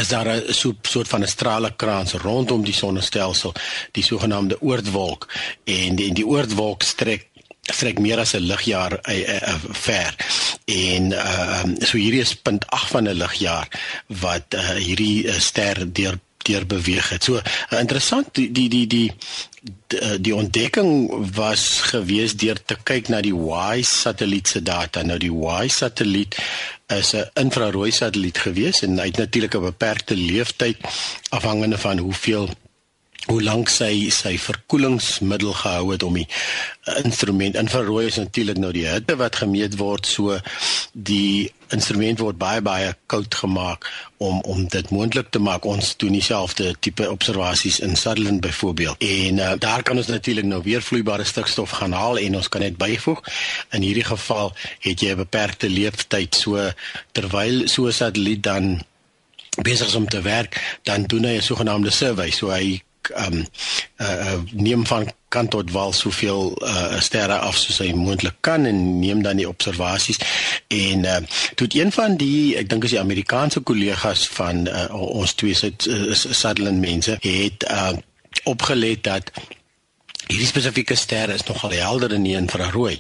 is 0.00 0.09
daar 0.09 0.26
'n 0.26 0.52
so, 0.52 0.75
soort 0.83 1.09
van 1.09 1.23
'n 1.23 1.28
stralekrans 1.28 2.12
rondom 2.12 2.64
die 2.64 2.75
sonnestelsel 2.75 3.54
die 3.92 4.04
sogenaamde 4.04 4.61
oortwolk 4.61 5.28
en 5.64 5.97
die, 5.97 6.12
die 6.12 6.26
oortwolk 6.26 6.83
strek 6.83 7.28
strek 7.61 7.99
meer 7.99 8.19
as 8.19 8.35
'n 8.35 8.42
ligjaar 8.42 8.99
uh, 9.09 9.19
uh, 9.19 9.54
ver. 9.71 10.14
En 10.64 11.12
ehm 11.12 11.71
uh, 11.71 11.87
so 11.87 11.97
hierdie 11.97 12.21
is 12.21 12.35
punt 12.35 12.66
8 12.66 12.90
van 12.90 13.09
'n 13.09 13.14
ligjaar 13.23 13.69
wat 14.07 14.54
uh, 14.54 14.71
hierdie 14.71 15.40
ster 15.40 15.92
deur 15.92 16.19
deur 16.42 16.66
beweeg 16.66 17.08
het. 17.08 17.25
So 17.25 17.40
uh, 17.40 17.78
interessant 17.78 18.34
die 18.34 18.50
die 18.52 18.68
die 18.68 18.87
die 18.87 19.08
uh, 20.02 20.16
die 20.20 20.34
ontdekking 20.34 21.11
was 21.37 21.80
gewees 21.92 22.37
deur 22.37 22.58
te 22.64 22.76
kyk 22.82 23.08
na 23.08 23.20
die 23.20 23.34
WISE 23.34 23.90
satelliet 23.90 24.49
se 24.49 24.62
data. 24.62 25.02
Nou 25.02 25.18
die 25.18 25.32
WISE 25.32 25.76
satelliet 25.76 26.38
is 26.92 27.14
'n 27.14 27.30
infrarooi 27.34 27.90
satelliet 27.90 28.38
gewees 28.38 28.82
en 28.82 28.99
hy 28.99 29.06
het 29.06 29.16
natuurlik 29.16 29.54
'n 29.54 29.70
beperkte 29.70 30.16
lewensduur 30.16 30.76
afhangende 31.30 31.78
van 31.78 31.99
hoeveel 31.99 32.49
hoe 33.30 33.42
lank 33.42 33.70
sy 33.70 34.10
sy 34.10 34.34
verkoelingsmiddel 34.40 35.52
gehou 35.54 35.92
het 35.92 36.02
om 36.02 36.16
die 36.18 36.26
instrument 37.04 37.54
infrarooi 37.60 38.06
is 38.08 38.18
natuurlik 38.18 38.58
nou 38.58 38.72
die 38.74 38.88
hitte 38.88 39.14
wat 39.20 39.38
gemeet 39.38 39.76
word 39.78 40.08
so 40.10 40.38
die 40.92 41.52
instrument 41.72 42.20
word 42.20 42.36
baie 42.40 42.60
baie 42.64 42.90
koud 43.12 43.34
gemaak 43.42 43.86
om 44.22 44.40
om 44.42 44.66
dit 44.70 44.90
moontlik 44.90 45.30
te 45.30 45.40
maak. 45.42 45.64
Ons 45.64 45.94
doen 45.96 46.12
dieselfde 46.12 46.74
tipe 46.80 47.08
observasies 47.10 47.80
in 47.86 47.96
Sutherland 47.96 48.42
byvoorbeeld 48.44 49.02
en 49.06 49.38
uh, 49.38 49.52
daar 49.58 49.82
kan 49.82 49.96
ons 49.96 50.10
natuurlik 50.10 50.46
nou 50.50 50.62
weer 50.66 50.82
vloeibare 50.82 51.24
stikstof 51.24 51.78
gaan 51.78 51.94
haal 51.96 52.18
en 52.18 52.36
ons 52.42 52.48
kan 52.48 52.60
net 52.66 52.76
byvoeg. 52.76 53.22
In 53.70 53.86
hierdie 53.86 54.06
geval 54.10 54.54
het 54.82 55.00
jy 55.00 55.14
'n 55.14 55.22
beperkte 55.24 55.70
leeftyd 55.70 56.34
so 56.34 56.70
terwyl 57.12 57.68
so 57.68 57.86
'n 57.86 57.92
satelliet 57.92 58.42
dan 58.42 58.82
besig 59.62 59.86
is 59.86 59.94
om 59.94 60.08
te 60.08 60.20
werk 60.20 60.80
dan 60.82 61.04
doen 61.06 61.24
hy 61.24 61.36
'n 61.38 61.42
sogenaamde 61.42 61.90
survey. 61.90 62.30
So 62.30 62.50
hy 62.50 62.82
ehm 63.09 63.32
um, 63.32 63.47
uh, 64.00 64.38
neem 64.52 64.87
van 64.87 65.11
kant 65.28 65.50
tot 65.50 65.71
wal 65.71 65.92
soveel 65.92 66.52
uh, 66.62 67.00
sterre 67.00 67.38
af 67.38 67.56
soos 67.56 67.78
hy 67.78 67.92
moontlik 67.97 68.37
kan 68.40 68.66
en 68.68 68.99
neem 69.00 69.23
dan 69.23 69.40
die 69.40 69.49
observasies 69.49 70.21
en 70.68 71.04
uh, 71.04 71.16
toe 71.54 71.68
een 71.73 71.92
van 71.92 72.16
die 72.21 72.56
ek 72.61 72.68
dink 72.68 72.85
is 72.85 72.94
die 72.97 73.00
Amerikaanse 73.00 73.61
kollegas 73.61 74.26
van 74.37 74.66
uh, 74.68 74.87
ons 74.92 75.35
twee 75.35 75.54
Sutherland 75.54 76.80
mense 76.80 77.16
het 77.21 77.68
uh, 77.71 77.92
opgelet 78.44 79.04
dat 79.04 79.32
Hierdie 80.28 80.46
spesifieke 80.46 80.94
ster 80.94 81.30
is 81.34 81.44
nogal 81.48 81.74
helder 81.74 82.12
in 82.14 82.22
die 82.26 82.36
infrarooi 82.38 82.98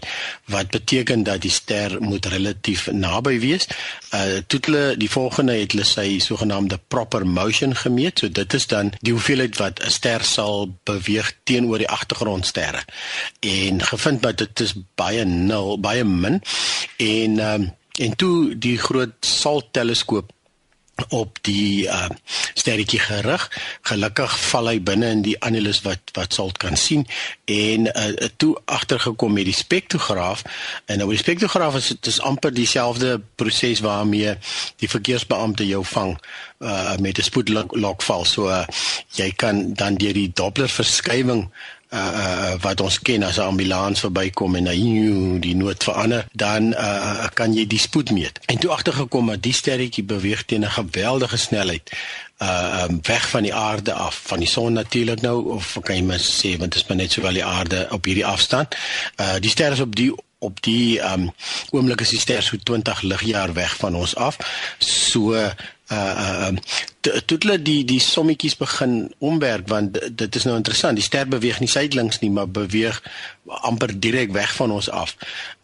wat 0.50 0.72
beteken 0.74 1.22
dat 1.22 1.42
die 1.44 1.52
ster 1.52 1.94
moet 2.02 2.26
relatief 2.32 2.88
naby 2.92 3.36
wees. 3.42 3.68
Uh 4.14 4.40
toe 4.46 4.60
hulle 4.66 4.82
die 4.98 5.10
volgende 5.10 5.54
het 5.60 5.76
hulle 5.76 5.86
sy 5.86 6.18
sogenaamde 6.24 6.80
proper 6.88 7.26
motion 7.26 7.76
gemeet. 7.78 8.18
So 8.18 8.28
dit 8.28 8.54
is 8.58 8.66
dan 8.66 8.92
die 9.00 9.14
hoeveelheid 9.14 9.56
wat 9.62 9.80
'n 9.80 9.90
ster 9.90 10.24
sal 10.24 10.74
beweeg 10.84 11.32
teenoor 11.44 11.78
die 11.78 11.88
agtergrondsterre. 11.88 12.82
En 13.40 13.82
gevind 13.82 14.22
dat 14.22 14.38
dit 14.38 14.60
is 14.60 14.74
baie 14.94 15.24
nul, 15.24 15.78
baie 15.78 16.04
min. 16.04 16.42
En 16.96 17.38
um 17.38 17.70
en 17.92 18.16
toe 18.16 18.58
die 18.58 18.78
groot 18.78 19.12
SALT 19.20 19.72
teleskoop 19.72 20.32
op 21.08 21.38
die 21.42 21.86
uh 21.86 22.08
sterretjie 22.54 23.00
gerig. 23.00 23.50
Gelukkig 23.88 24.34
val 24.38 24.68
hy 24.70 24.76
binne 24.84 25.08
in 25.16 25.22
die 25.24 25.36
annulus 25.42 25.80
wat 25.86 26.12
wat 26.16 26.34
sal 26.36 26.52
kan 26.52 26.76
sien 26.76 27.06
en 27.50 27.88
uh 27.88 28.28
toe 28.36 28.52
agtergekom 28.64 29.32
met 29.32 29.48
die 29.48 29.56
spektrograaf 29.56 30.44
en 30.86 31.02
nou 31.02 31.08
die 31.10 31.20
spektrograaf 31.20 31.78
is 31.80 31.92
dit 31.94 32.12
is 32.12 32.20
amper 32.20 32.54
dieselfde 32.54 33.20
proses 33.40 33.80
waarmee 33.80 34.36
die 34.82 34.88
verkeersbeampte 34.88 35.66
jou 35.66 35.84
vang 35.94 36.16
uh 36.60 36.96
met 36.96 37.18
'n 37.18 37.22
spoedlokval. 37.22 38.24
So 38.24 38.48
uh, 38.48 38.66
jy 39.10 39.32
kan 39.36 39.74
dan 39.74 39.96
deur 39.96 40.12
die 40.12 40.30
Doppler 40.34 40.68
verskywing 40.68 41.48
uh 41.92 42.54
wat 42.60 42.80
ons 42.80 42.98
ken 43.02 43.22
as 43.22 43.36
'n 43.36 43.50
ambulans 43.52 44.00
verbykom 44.00 44.56
en 44.56 44.66
hy 44.66 44.80
die 45.40 45.56
nood 45.56 45.84
verander, 45.84 46.26
dan 46.32 46.72
uh 46.72 47.26
kan 47.34 47.54
jy 47.54 47.66
die 47.66 47.78
spoed 47.78 48.10
meet. 48.10 48.40
En 48.46 48.58
toe 48.58 48.70
agtergekom 48.70 49.26
dat 49.26 49.42
die 49.42 49.52
sterretjie 49.52 50.04
beweeg 50.04 50.44
teen 50.44 50.64
'n 50.64 50.70
geweldige 50.70 51.36
snelheid 51.36 51.90
uh 52.42 52.84
um, 52.88 52.98
weg 53.02 53.28
van 53.28 53.42
die 53.42 53.54
aarde 53.54 53.92
af, 53.92 54.20
van 54.24 54.38
die 54.38 54.48
son 54.48 54.72
natuurlik 54.72 55.20
nou 55.20 55.50
of 55.50 55.78
kan 55.82 55.96
jy 55.96 56.02
mens 56.02 56.44
sê 56.44 56.56
want 56.58 56.72
dit 56.72 56.80
is 56.82 56.88
maar 56.88 56.96
net 56.96 57.12
sowel 57.12 57.32
die 57.32 57.44
aarde 57.44 57.86
op 57.90 58.04
hierdie 58.04 58.26
afstand. 58.26 58.74
Uh 59.16 59.38
die 59.38 59.50
ster 59.50 59.72
is 59.72 59.80
op 59.80 59.96
die 59.96 60.12
op 60.42 60.62
die 60.66 60.98
um 61.12 61.30
oomblik 61.70 62.02
is 62.04 62.14
die 62.14 62.22
ster 62.22 62.42
so 62.42 62.56
20 62.56 63.02
ligjaar 63.02 63.54
weg 63.54 63.76
van 63.76 63.94
ons 63.94 64.16
af. 64.16 64.38
So 64.78 65.34
uh 65.34 65.50
uh 65.92 66.52
toe 67.02 67.36
hulle 67.38 67.58
die 67.62 67.82
die 67.84 68.00
sommetjies 68.00 68.54
begin 68.56 68.92
omwerk 69.18 69.66
want 69.68 69.98
dit 70.22 70.36
is 70.38 70.46
nou 70.48 70.56
interessant 70.56 70.98
die 70.98 71.04
ster 71.04 71.28
beweeg 71.28 71.58
nie 71.60 71.68
suidelings 71.68 72.20
nie 72.22 72.30
maar 72.30 72.48
beweeg 72.48 73.00
amper 73.68 73.92
direk 74.00 74.32
weg 74.32 74.54
van 74.58 74.74
ons 74.78 74.90
af. 74.90 75.16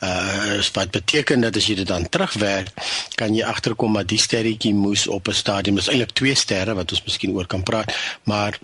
Uh 0.05 0.59
wat 0.79 0.95
beteken 0.95 1.47
dat 1.47 1.57
as 1.57 1.69
jy 1.71 1.79
dit 1.83 1.91
dan 1.91 2.09
terugwerk 2.09 2.73
kan 3.21 3.35
jy 3.35 3.47
agterkom 3.47 3.99
dat 4.01 4.11
die 4.11 4.23
sterretjie 4.23 4.75
moes 4.75 5.07
op 5.07 5.29
'n 5.29 5.41
stadium 5.43 5.79
is 5.79 5.89
eintlik 5.89 6.15
twee 6.15 6.35
sterre 6.35 6.75
wat 6.75 6.93
ons 6.93 7.05
miskien 7.05 7.35
oor 7.35 7.47
kan 7.47 7.63
praat 7.63 7.95
maar 8.25 8.59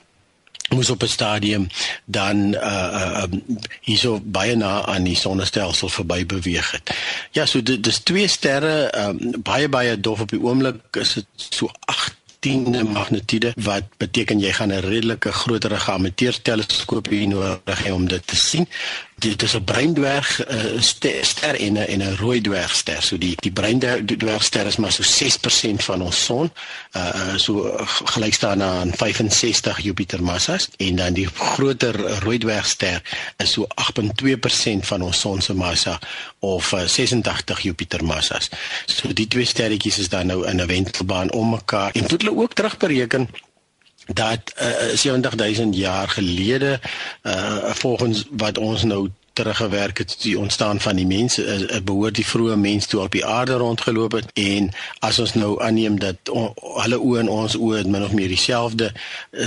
moes 0.68 0.90
op 0.90 1.02
'n 1.02 1.06
stadium 1.06 1.66
dan 2.04 2.36
uh 2.54 2.90
uh 2.92 3.22
um, 3.22 3.42
hierso 3.80 4.20
baie 4.24 4.56
na 4.56 4.84
aan 4.86 5.02
die 5.02 5.16
sonnestelsel 5.16 5.88
verby 5.88 6.26
beweeg 6.26 6.70
het. 6.70 6.90
Ja, 7.30 7.46
so 7.46 7.62
dit 7.62 7.82
dis 7.82 7.98
twee 7.98 8.28
sterre 8.28 8.92
um, 8.98 9.42
baie 9.42 9.68
baie 9.68 10.00
dof 10.00 10.20
op 10.20 10.30
die 10.30 10.40
oomblik 10.40 10.96
is 10.96 11.12
dit 11.12 11.26
so 11.36 11.70
8 11.84 12.22
10de 12.44 12.84
magnitude 12.92 13.52
wat 13.56 13.84
beteken 13.96 14.40
jy 14.40 14.52
gaan 14.52 14.72
'n 14.72 14.84
redelike 14.84 15.32
groter 15.32 15.80
geameteer 15.80 16.42
teleskoop 16.42 17.08
hier 17.08 17.28
nodig 17.28 17.84
hê 17.84 17.90
om 17.90 18.08
dit 18.08 18.26
te 18.26 18.36
sien 18.36 18.68
dit 19.14 19.42
is 19.42 19.54
'n 19.54 19.64
breindwerg 19.64 20.48
uh, 20.48 20.80
ster, 20.80 21.24
ster 21.24 21.54
en 21.60 21.72
'n 21.72 21.76
en 21.76 22.02
'n 22.02 22.16
rooi 22.16 22.40
dwergster. 22.40 23.02
So 23.02 23.18
die 23.18 23.36
die 23.36 23.52
breindwergster 23.52 24.66
is 24.66 24.76
maar 24.76 24.92
so 24.92 25.02
6% 25.02 25.84
van 25.84 26.02
ons 26.02 26.24
son. 26.24 26.52
Uh 26.96 27.36
so 27.36 27.76
gelyk 28.04 28.34
staan 28.34 28.62
aan 28.62 28.92
65 28.96 29.80
Jupiter 29.80 30.22
massas 30.22 30.68
en 30.76 30.96
dan 30.96 31.12
die 31.12 31.28
groter 31.34 32.20
rooi 32.20 32.38
dwergster 32.38 33.02
is 33.36 33.52
so 33.52 33.66
8.2% 33.66 34.86
van 34.86 35.02
ons 35.02 35.20
son 35.20 35.40
se 35.40 35.54
massa 35.54 35.98
of 36.38 36.72
uh, 36.72 36.86
86 36.86 37.60
Jupiter 37.60 38.04
massas. 38.04 38.48
So 38.86 39.12
die 39.12 39.28
twee 39.28 39.44
sterretjies 39.44 39.98
is 39.98 40.08
dan 40.08 40.26
nou 40.26 40.46
in 40.46 40.60
'n 40.60 40.66
wentelbaan 40.66 41.32
om 41.32 41.50
mekaar. 41.50 41.90
En 41.92 42.06
dit 42.06 42.22
hulle 42.22 42.36
ook 42.36 42.52
terugbereken 42.52 43.28
dat 44.06 44.54
uh, 44.60 44.90
eh, 44.90 44.96
70000 44.96 45.76
jaar 45.76 46.08
gelede 46.08 46.80
uh, 47.22 47.64
volgens 47.64 48.24
wat 48.30 48.58
ons 48.58 48.82
nou 48.82 49.08
teruggewerk 49.34 49.98
het 49.98 50.16
die 50.22 50.38
ontstaan 50.38 50.80
van 50.80 50.96
die 50.96 51.06
mense 51.06 51.44
is 51.44 51.62
uh, 51.66 51.80
behoort 51.82 52.14
die 52.18 52.26
vroeë 52.26 52.56
mens 52.56 52.86
toe 52.86 53.00
op 53.04 53.12
die 53.12 53.24
aarde 53.26 53.58
rondgeloop 53.60 54.12
het. 54.18 54.30
En 54.38 54.70
as 54.98 55.18
ons 55.18 55.34
nou 55.34 55.50
aanneem 55.62 55.98
dat 55.98 56.30
hulle 56.30 56.98
oë 56.98 57.24
en 57.24 57.32
ons 57.34 57.56
oë 57.58 57.84
min 57.90 58.06
of 58.06 58.14
meer 58.16 58.30
dieselfde 58.32 58.92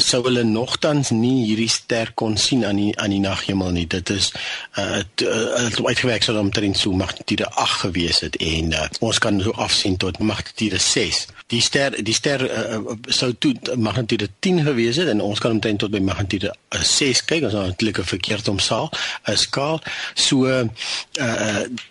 sou 0.04 0.22
hulle 0.28 0.44
nogtans 0.44 1.12
nie 1.16 1.46
hierdie 1.46 1.72
ster 1.72 2.12
kon 2.20 2.38
sien 2.38 2.66
aan 2.66 2.82
die 2.82 2.92
aan 3.00 3.16
die 3.16 3.24
naghemel 3.24 3.72
nie. 3.76 3.88
Dit 3.88 4.10
is 4.14 4.32
uh, 4.78 5.00
het, 5.00 5.24
uh, 5.24 5.88
uitgewerk 5.88 6.28
sou 6.28 6.38
omtrent 6.40 6.78
so 6.78 6.92
magnitude 6.92 7.50
8 7.50 7.88
gewees 7.88 8.22
het 8.26 8.36
en 8.44 8.72
uh, 8.76 8.86
ons 9.00 9.20
kan 9.24 9.42
so 9.42 9.56
afsien 9.56 9.98
tot 9.98 10.20
magnitude 10.20 10.78
6 10.78 11.26
die 11.52 11.62
ster 11.64 11.96
die 12.04 12.16
ster 12.16 12.44
uh, 12.44 12.80
sou 13.14 13.32
toe 13.40 13.54
magnitude 13.80 14.28
10 14.44 14.66
gewees 14.68 15.00
het 15.00 15.08
en 15.14 15.24
ons 15.24 15.40
kan 15.40 15.56
omtrent 15.56 15.80
tot 15.80 15.94
by 15.94 16.02
magnitude 16.04 16.52
6 16.76 17.24
kyk. 17.30 17.46
Ons 17.48 17.56
het 17.56 17.72
natuurlik 17.72 18.00
'n 18.04 18.12
verkeerde 18.14 18.52
omsaal 18.52 18.92
'n 19.32 19.38
skaal 19.38 19.77
so 20.14 20.46
uh, 20.48 20.66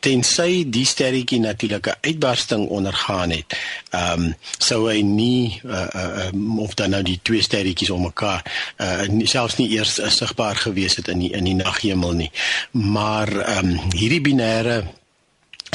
tensy 0.01 0.65
die 0.71 0.85
sterretjie 0.85 1.41
natuurlik 1.41 1.87
'n 1.87 1.99
uitbarsting 2.01 2.69
ondergaan 2.69 3.31
het 3.31 3.57
ehm 3.91 4.23
um, 4.23 4.35
sou 4.59 4.91
hy 4.91 5.01
nie 5.01 5.61
uh, 5.65 5.87
uh, 5.95 6.59
of 6.59 6.75
dan 6.75 6.91
nou 6.91 7.03
die 7.03 7.19
twee 7.23 7.43
sterretjies 7.43 7.91
om 7.91 8.03
mekaar 8.03 8.43
uh, 8.79 9.07
selfs 9.25 9.57
nie 9.57 9.71
eers 9.77 9.99
uh, 9.99 10.11
sigbaar 10.11 10.57
gewees 10.57 10.97
het 10.97 11.09
in 11.09 11.19
die, 11.19 11.31
in 11.31 11.45
die 11.45 11.55
naghemel 11.55 12.13
nie. 12.13 12.31
Maar 12.71 13.33
ehm 13.41 13.71
um, 13.71 13.91
hierdie 13.95 14.21
binêre 14.21 14.85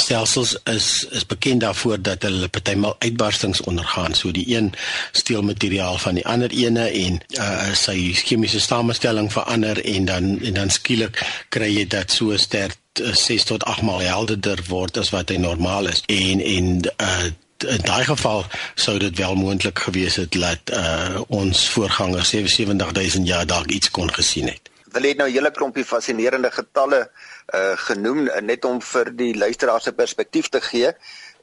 stelsels 0.01 0.55
is 0.63 1.05
is 1.09 1.25
bekend 1.25 1.61
daarvoor 1.61 2.01
dat 2.01 2.23
hulle 2.27 2.47
partymal 2.47 2.95
uitbarstings 2.99 3.61
ondergaan. 3.61 4.13
So 4.13 4.31
die 4.31 4.45
een 4.55 4.73
steel 5.11 5.41
materiaal 5.41 5.97
van 5.97 6.19
die 6.19 6.25
ander 6.27 6.51
ene 6.51 6.87
en 6.89 7.21
uh 7.39 7.73
sy 7.77 8.13
chemiese 8.13 8.59
samestelling 8.59 9.31
verander 9.31 9.83
en 9.85 10.05
dan 10.05 10.39
en 10.41 10.53
dan 10.53 10.69
skielik 10.69 11.21
kry 11.49 11.69
jy 11.75 11.85
dat 11.87 12.11
so 12.11 12.37
ster 12.37 12.73
6 12.99 13.29
uh, 13.29 13.47
tot 13.47 13.63
8 13.63 13.85
maal 13.87 14.03
helderder 14.03 14.59
word 14.67 14.97
as 14.97 15.13
wat 15.15 15.29
hy 15.29 15.39
normaal 15.39 15.87
is. 15.93 16.03
En 16.07 16.41
en 16.41 16.81
uh 16.97 17.31
in 17.61 17.83
daai 17.85 18.03
geval 18.05 18.45
sou 18.75 18.97
dit 18.99 19.17
wel 19.17 19.35
moontlik 19.37 19.79
gewees 19.79 20.15
het 20.17 20.33
dat 20.33 20.73
uh 20.73 21.21
ons 21.27 21.69
voorgangers 21.69 22.29
77000 22.29 23.27
jaar 23.27 23.45
dalk 23.45 23.69
iets 23.69 23.91
kon 23.91 24.13
gesien 24.13 24.49
het. 24.49 24.69
Wil 24.91 25.05
jy 25.07 25.13
nou 25.15 25.29
'n 25.29 25.33
hele 25.33 25.51
klompie 25.51 25.85
fascinerende 25.85 26.51
getalle 26.51 27.09
uh 27.55 27.75
genoem 27.75 28.27
uh, 28.27 28.39
net 28.39 28.65
om 28.65 28.79
vir 28.81 29.11
die 29.15 29.33
luisteraars 29.35 29.83
se 29.89 29.93
perspektief 29.93 30.49
te 30.49 30.61
gee. 30.61 30.91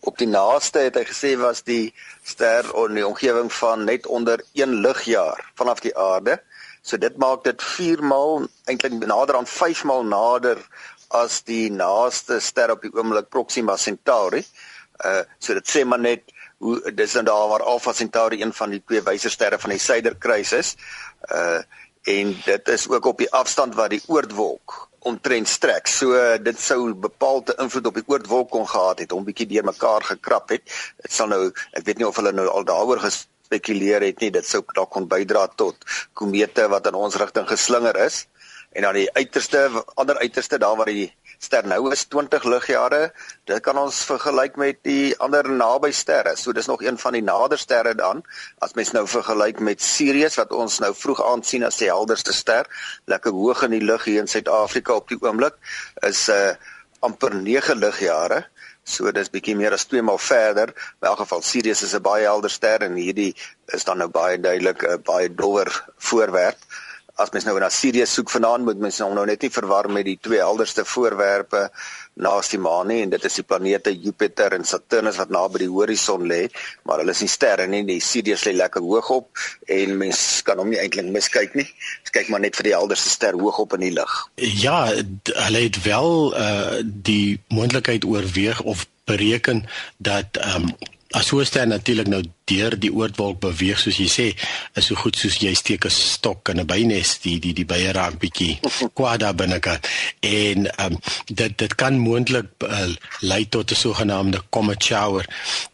Op 0.00 0.18
die 0.18 0.28
naaste 0.30 0.86
het 0.86 0.96
hy 0.96 1.04
gesê 1.08 1.34
was 1.40 1.64
die 1.66 1.92
ster 2.24 2.68
in 2.84 2.96
die 2.96 3.06
omgewing 3.06 3.50
van 3.52 3.84
net 3.84 4.06
onder 4.06 4.42
1 4.54 4.78
ligjaar 4.84 5.42
vanaf 5.58 5.82
die 5.84 5.96
aarde. 5.96 6.38
So 6.82 6.96
dit 6.96 7.16
maak 7.20 7.44
dit 7.44 7.62
4 7.62 8.02
maal 8.02 8.46
eintlik 8.64 8.96
nader 9.04 9.36
aan 9.36 9.46
5 9.46 9.84
maal 9.84 10.06
nader 10.06 10.62
as 11.08 11.42
die 11.48 11.68
naaste 11.70 12.40
ster 12.40 12.72
op 12.72 12.82
die 12.82 12.92
oomblik 12.94 13.28
Proxima 13.28 13.76
Centauri. 13.76 14.44
Uh 15.04 15.22
so 15.38 15.54
dit 15.54 15.68
sê 15.68 15.84
maar 15.84 16.00
net 16.00 16.32
hoe 16.58 16.92
dis 16.92 17.12
dan 17.12 17.24
daar 17.24 17.48
waar 17.48 17.62
Alpha 17.62 17.92
Centauri 17.92 18.40
een 18.42 18.52
van 18.52 18.70
die 18.70 18.82
twee 18.86 19.02
wysersterre 19.02 19.58
van 19.58 19.70
die 19.70 19.82
suiderkruis 19.82 20.52
is. 20.52 20.76
Uh 21.28 21.60
en 22.08 22.36
dit 22.44 22.68
is 22.68 22.88
ook 22.88 23.04
op 23.04 23.18
die 23.18 23.32
afstand 23.32 23.74
wat 23.74 23.90
die 23.90 24.02
oortwolk 24.06 24.87
omtrent 25.06 25.48
strek. 25.48 25.86
So 25.86 26.14
dit 26.42 26.60
sou 26.60 26.94
bepaalde 26.94 27.54
invloed 27.62 27.86
op 27.86 27.98
die 28.00 28.06
oortwolk 28.06 28.50
kon 28.50 28.66
gehad 28.68 29.04
het, 29.04 29.14
hom 29.14 29.26
bietjie 29.26 29.48
deurmekaar 29.50 30.06
gekrap 30.12 30.54
het. 30.54 30.64
Dit 31.02 31.12
sal 31.12 31.30
nou 31.32 31.42
ek 31.48 31.84
weet 31.84 32.00
nie 32.00 32.08
of 32.08 32.16
hulle 32.18 32.32
nou 32.32 32.48
al 32.50 32.66
daaroor 32.68 33.02
gespekuleer 33.04 34.04
het 34.08 34.20
nie 34.24 34.32
dit 34.34 34.46
sou 34.46 34.64
dalk 34.74 34.90
kon 34.94 35.08
bydra 35.08 35.46
tot 35.56 35.86
komete 36.18 36.68
wat 36.68 36.90
in 36.90 36.98
ons 36.98 37.16
rigting 37.20 37.48
geslinger 37.48 37.96
is 38.06 38.26
en 38.72 38.82
dan 38.82 38.94
die 38.94 39.08
uiterste 39.12 39.68
ander 39.94 40.18
uiterste 40.18 40.58
daar 40.58 40.76
waar 40.76 40.90
die 40.90 41.08
ster 41.38 41.66
nou 41.66 41.92
is 41.94 42.04
20 42.10 42.44
ligjare 42.44 43.12
dit 43.48 43.62
kan 43.64 43.78
ons 43.78 44.00
vergelyk 44.08 44.58
met 44.60 44.80
die 44.86 45.14
ander 45.22 45.46
naby 45.48 45.90
sterre. 45.94 46.34
So 46.36 46.52
dis 46.52 46.66
nog 46.66 46.82
een 46.82 46.98
van 46.98 47.14
die 47.16 47.22
nader 47.22 47.58
sterre 47.58 47.94
dan. 47.94 48.24
As 48.58 48.74
mens 48.74 48.92
nou 48.92 49.06
vergelyk 49.08 49.62
met 49.64 49.82
Sirius 49.82 50.38
wat 50.40 50.52
ons 50.52 50.80
nou 50.84 50.90
vroeg 50.94 51.22
aand 51.24 51.46
sien 51.46 51.64
as 51.64 51.78
die 51.80 51.90
helderste 51.90 52.34
ster 52.36 52.68
lekker 53.06 53.32
hoog 53.32 53.62
in 53.68 53.78
die 53.78 53.84
lug 53.84 54.04
hier 54.04 54.20
in 54.24 54.30
Suid-Afrika 54.30 54.98
op 54.98 55.08
die 55.08 55.20
oomblik 55.22 55.56
is 56.02 56.28
'n 56.28 56.32
uh, 56.32 56.54
amper 57.00 57.34
9 57.34 57.78
ligjare. 57.78 58.44
So 58.84 59.12
dis 59.12 59.30
bietjie 59.30 59.56
meer 59.56 59.72
as 59.72 59.86
2 59.86 60.02
maal 60.02 60.18
verder. 60.18 60.74
In 61.00 61.08
elk 61.08 61.18
geval 61.22 61.42
Sirius 61.42 61.82
is 61.82 61.94
'n 61.94 62.02
baie 62.02 62.24
helder 62.24 62.50
ster 62.50 62.82
en 62.82 62.94
hierdie 62.94 63.34
is 63.66 63.84
dan 63.84 63.98
nou 63.98 64.08
baie 64.08 64.40
duidelik 64.40 64.82
'n 64.82 65.02
baie 65.02 65.34
dowwer 65.34 65.70
voorwerp 65.96 66.58
as 67.18 67.32
mens 67.34 67.46
nou 67.48 67.56
na 67.58 67.68
Sirius 67.72 68.12
soek 68.14 68.30
vanaand 68.30 68.64
moet 68.66 68.78
mens 68.82 69.00
nou 69.02 69.24
net 69.26 69.42
nie 69.42 69.50
verwar 69.50 69.88
met 69.90 70.06
die 70.06 70.18
twee 70.22 70.38
helderste 70.38 70.84
voorwerpe 70.86 71.66
naas 72.18 72.50
die 72.52 72.60
maan 72.62 72.88
nie 72.90 73.00
en 73.04 73.10
dit 73.14 73.24
is 73.26 73.38
die 73.40 73.44
planete 73.46 73.92
Jupiter 73.94 74.54
en 74.54 74.66
Saturnus 74.66 75.18
wat 75.18 75.32
naby 75.34 75.64
die 75.64 75.70
horison 75.72 76.26
lê 76.30 76.44
maar 76.86 77.02
hulle 77.02 77.14
is 77.16 77.22
nie 77.24 77.30
sterre 77.32 77.66
nie 77.70 77.82
die 77.88 77.98
Sirius 78.04 78.46
lê 78.46 78.54
lekker 78.58 78.84
hoog 78.86 79.10
op 79.16 79.42
en 79.78 79.96
mens 80.02 80.22
kan 80.46 80.62
hom 80.62 80.70
nie 80.70 80.78
eintlik 80.80 81.10
miskyk 81.14 81.56
nie. 81.58 81.66
Jy 82.06 82.14
kyk 82.14 82.30
maar 82.32 82.42
net 82.44 82.56
vir 82.58 82.70
die 82.70 82.76
helderste 82.76 83.10
ster 83.12 83.38
hoog 83.38 83.58
op 83.64 83.74
in 83.78 83.86
die 83.88 83.94
lug. 83.96 84.14
Ja 84.38 84.86
hulle 84.88 85.64
het 85.64 85.82
wel 85.84 86.10
uh, 86.38 86.78
die 86.84 87.40
moontlikheid 87.54 88.06
oorweeg 88.06 88.62
of 88.62 88.86
bereken 89.08 89.64
dat 89.98 90.38
um, 90.54 90.70
as 91.16 91.26
so 91.26 91.40
'n 91.40 91.48
ster 91.48 91.66
natuurlik 91.66 92.06
nou 92.06 92.22
deur 92.50 92.76
die 92.80 92.92
oortwolk 92.92 93.40
beweeg 93.44 93.80
soos 93.80 94.00
jy 94.00 94.08
sê 94.12 94.26
is 94.78 94.88
so 94.88 94.98
goed 94.98 95.16
soos 95.20 95.38
jy 95.42 95.54
steek 95.54 95.86
'n 95.86 95.90
stok 95.90 96.48
in 96.52 96.60
'n 96.60 96.66
bynes 96.66 97.18
die 97.24 97.38
die 97.38 97.54
die 97.54 97.68
bye 97.68 97.92
raak 97.92 98.18
bietjie 98.18 98.58
kwaad 98.94 99.20
daar 99.20 99.34
binnekant 99.34 99.86
en 100.20 100.68
um, 100.84 100.98
dit 101.26 101.58
dit 101.58 101.74
kan 101.74 101.98
moontlik 101.98 102.46
uh, 102.64 102.88
lei 103.20 103.44
tot 103.48 103.70
'n 103.70 103.82
sogenaamde 103.84 104.42
comet 104.50 104.82
shower 104.82 105.26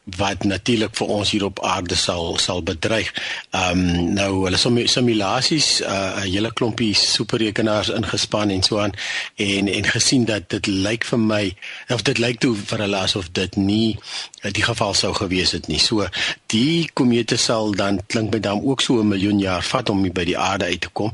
wat 0.05 0.45
natuurlik 0.45 0.97
vir 0.97 1.07
ons 1.07 1.31
hier 1.33 1.45
op 1.45 1.63
aarde 1.65 1.97
sal 1.97 2.37
sal 2.39 2.63
bedreig. 2.63 3.09
Ehm 3.51 3.79
um, 3.79 4.13
nou 4.15 4.45
hulle 4.45 4.59
som 4.61 4.77
simulasies 4.87 5.81
uh, 5.81 5.89
'n 5.89 6.27
uh, 6.27 6.33
hele 6.35 6.53
klompie 6.53 6.95
superrekenaars 6.95 7.89
ingespan 7.89 8.51
en 8.51 8.63
so 8.63 8.79
aan 8.79 8.93
en 9.37 9.69
en 9.69 9.85
gesien 9.85 10.25
dat 10.25 10.51
dit 10.51 10.67
lyk 10.67 11.05
vir 11.05 11.19
my 11.19 11.57
of 11.89 12.03
dit 12.03 12.19
lyk 12.19 12.41
toe 12.41 12.55
vir 12.57 12.79
hulle 12.79 12.97
asof 12.97 13.31
dit 13.33 13.57
nie 13.57 13.99
uh, 14.43 14.53
die 14.53 14.63
geval 14.63 14.95
sou 14.95 15.15
gewees 15.15 15.53
het 15.53 15.67
nie. 15.67 15.79
So 15.79 16.09
die 16.47 16.64
komete 16.93 17.37
sal 17.37 17.75
dan 17.77 18.01
klink 18.07 18.31
by 18.31 18.41
dan 18.41 18.63
ook 18.65 18.81
so 18.81 19.01
'n 19.01 19.09
miljoen 19.09 19.39
jaar 19.39 19.63
vat 19.63 19.91
om 19.91 20.07
by 20.13 20.25
die 20.25 20.39
aarde 20.39 20.65
uit 20.65 20.81
te 20.81 20.89
kom 20.93 21.13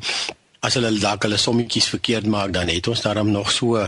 as 0.60 0.76
hulle 0.76 0.90
dalk 1.00 1.24
hulle 1.24 1.38
sommetjies 1.40 1.88
verkeerd 1.88 2.26
maak 2.28 2.52
dan 2.52 2.68
het 2.68 2.88
ons 2.92 3.00
daarom 3.04 3.30
nog 3.32 3.50
so 3.52 3.80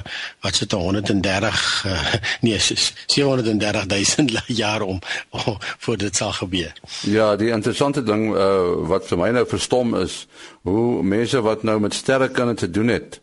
wat 0.45 0.57
sit 0.57 0.73
130 0.73 1.85
uh, 1.87 2.15
nee 2.41 2.59
730 2.59 3.87
000 4.17 4.41
jaar 4.63 4.81
om 4.81 4.99
oh, 5.31 5.57
voor 5.79 5.97
dit 5.97 6.17
sal 6.17 6.33
gebeur. 6.33 6.73
Ja, 7.05 7.37
die 7.37 7.53
interessante 7.53 8.03
ding 8.03 8.31
uh, 8.33 8.89
wat 8.89 9.07
vir 9.11 9.21
my 9.21 9.31
nou 9.37 9.45
verstom 9.49 9.97
is 10.01 10.27
hoe 10.65 11.03
mense 11.05 11.41
wat 11.45 11.63
nou 11.63 11.79
met 11.81 11.95
sterrekunde 11.95 12.55
te 12.55 12.71
doen 12.71 12.89
het 12.89 13.21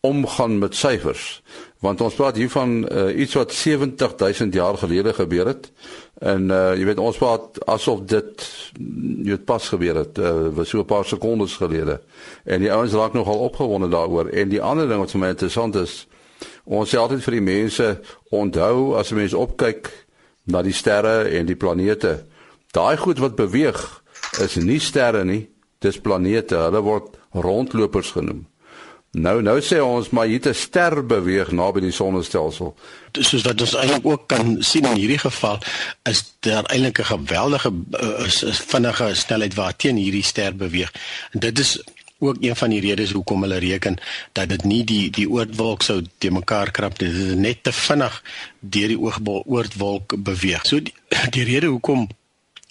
omgaan 0.00 0.58
met 0.58 0.74
syfers. 0.74 1.42
Want 1.78 2.00
ons 2.00 2.14
praat 2.14 2.36
hier 2.36 2.50
van 2.50 2.92
uh, 2.92 3.18
iets 3.20 3.34
wat 3.34 3.52
70 3.52 4.16
000 4.16 4.50
jaar 4.50 4.78
gelede 4.78 5.12
gebeur 5.12 5.46
het. 5.46 5.70
En 6.18 6.48
uh, 6.48 6.72
jy 6.76 6.84
weet 6.88 6.98
ons 7.00 7.16
praat 7.16 7.60
asof 7.68 8.02
dit 8.08 8.46
jy 9.24 9.34
het 9.34 9.44
pas 9.44 9.68
gebeur 9.68 10.00
het 10.00 10.18
uh, 10.18 10.48
was 10.56 10.68
so 10.68 10.80
'n 10.80 10.88
paar 10.88 11.04
sekondes 11.04 11.56
gelede. 11.60 12.00
En 12.44 12.60
die 12.60 12.72
ouens 12.72 12.92
raak 12.92 13.12
nogal 13.12 13.38
opgewonde 13.38 13.88
daaroor. 13.88 14.28
En 14.28 14.48
die 14.48 14.62
ander 14.62 14.88
ding 14.88 15.00
wat 15.00 15.10
vir 15.10 15.20
my 15.20 15.28
interessant 15.28 15.76
is 15.76 16.06
ons 16.64 16.88
sê 16.88 16.96
altyd 16.96 17.22
vir 17.22 17.32
die 17.32 17.48
mense 17.52 18.00
onthou 18.30 18.96
as 18.96 19.08
jy 19.08 19.16
mense 19.16 19.36
opkyk 19.36 19.90
na 20.44 20.62
die 20.62 20.72
sterre 20.72 21.28
en 21.28 21.46
die 21.46 21.56
planete. 21.56 22.24
Daai 22.72 22.96
goed 22.96 23.18
wat 23.18 23.36
beweeg 23.36 24.02
is 24.40 24.56
nie 24.56 24.80
sterre 24.80 25.24
nie 25.24 25.48
dis 25.78 26.00
planete. 26.00 26.56
Hulle 26.56 26.80
word 26.80 27.16
rondlopers 27.32 28.10
genoem 28.10 28.49
Nou 29.10 29.40
nou 29.42 29.56
sê 29.58 29.80
ons 29.82 30.08
maar 30.14 30.26
hier 30.26 30.40
'n 30.48 30.54
ster 30.54 31.06
beweeg 31.06 31.50
naby 31.50 31.80
die 31.80 31.90
sonnestelsel. 31.90 32.74
Soos 33.12 33.42
wat 33.42 33.60
ons 33.60 33.74
eintlik 33.74 34.06
ook 34.06 34.26
kan 34.26 34.62
sien 34.62 34.84
in 34.84 34.94
hierdie 34.94 35.18
geval 35.18 35.58
is 36.02 36.34
daar 36.40 36.64
eintlik 36.64 36.98
'n 36.98 37.04
geweldige 37.04 37.72
uh, 38.02 38.26
is, 38.26 38.42
is 38.42 38.58
vinnige 38.58 39.14
snelheid 39.14 39.54
waarteen 39.54 39.96
hierdie 39.96 40.22
ster 40.22 40.56
beweeg. 40.56 40.92
En 41.30 41.40
dit 41.40 41.58
is 41.58 41.82
ook 42.18 42.36
een 42.40 42.56
van 42.56 42.70
die 42.70 42.80
redes 42.80 43.10
hoekom 43.10 43.42
hulle 43.42 43.58
reken 43.58 43.96
dat 44.32 44.48
dit 44.48 44.64
nie 44.64 44.84
die 44.84 45.10
die 45.10 45.30
oortwolk 45.30 45.82
sou 45.82 46.04
te 46.18 46.30
mekaar 46.30 46.70
krap 46.70 47.00
nie. 47.00 47.10
Dit 47.10 47.26
is 47.26 47.34
net 47.34 47.62
te 47.62 47.72
vinnig 47.72 48.22
deur 48.60 48.88
die 48.88 49.00
oortwolk 49.44 50.22
beweeg. 50.22 50.66
So 50.66 50.82
die, 50.82 50.94
die 51.30 51.44
rede 51.44 51.66
hoekom 51.66 52.08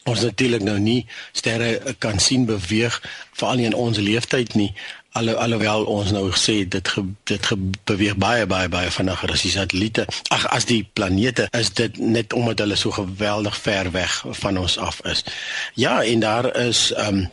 ons 0.09 0.23
natuurlik 0.25 0.63
nou 0.65 0.77
nie 0.81 1.03
sterre 1.37 1.95
kan 2.03 2.19
sien 2.19 2.47
beweeg 2.49 2.97
veral 3.39 3.63
in 3.63 3.77
ons 3.77 3.97
leeftyd 3.97 4.55
nie. 4.59 4.73
Alle 5.17 5.33
alhoewel 5.41 5.87
ons 5.89 6.11
nou 6.13 6.27
sê 6.37 6.61
dit 6.69 6.91
ge, 6.93 7.03
dit 7.29 7.45
ge, 7.51 7.57
beweeg 7.89 8.19
baie 8.21 8.45
baie 8.49 8.69
baie 8.69 8.91
vinniger 8.93 9.33
as 9.33 9.45
die 9.45 9.53
satelliete. 9.55 10.05
Ag 10.33 10.45
as 10.53 10.69
die 10.69 10.83
planete 10.83 11.47
is 11.57 11.73
dit 11.77 11.97
net 11.97 12.33
omdat 12.37 12.61
hulle 12.65 12.77
so 12.77 12.93
geweldig 12.93 13.57
ver 13.57 13.91
weg 13.95 14.21
van 14.43 14.61
ons 14.61 14.77
af 14.77 15.01
is. 15.09 15.25
Ja 15.73 15.99
en 16.03 16.25
daar 16.25 16.51
is 16.67 16.89
um, 16.97 17.25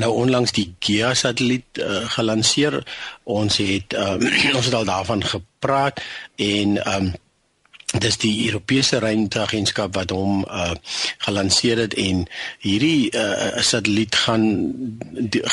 nou 0.00 0.12
onlangs 0.24 0.54
die 0.56 0.68
Gaia 0.82 1.12
satelliet 1.14 1.78
uh, 1.78 2.04
gelanseer 2.16 2.80
ons 3.24 3.58
het 3.62 3.94
um, 3.98 4.24
ons 4.56 4.64
het 4.64 4.74
al 4.74 4.88
daarvan 4.88 5.24
gepraat 5.24 6.00
en 6.36 6.80
um, 6.94 7.12
dis 8.02 8.16
die 8.18 8.46
Europese 8.46 8.98
ruimteagentskap 8.98 9.94
wat 9.94 10.10
hom 10.10 10.44
uh 10.44 10.72
gelanseer 11.24 11.78
het 11.78 11.94
en 11.94 12.24
hierdie 12.64 13.10
uh 13.10 13.60
satelliet 13.60 14.14
gaan 14.14 14.46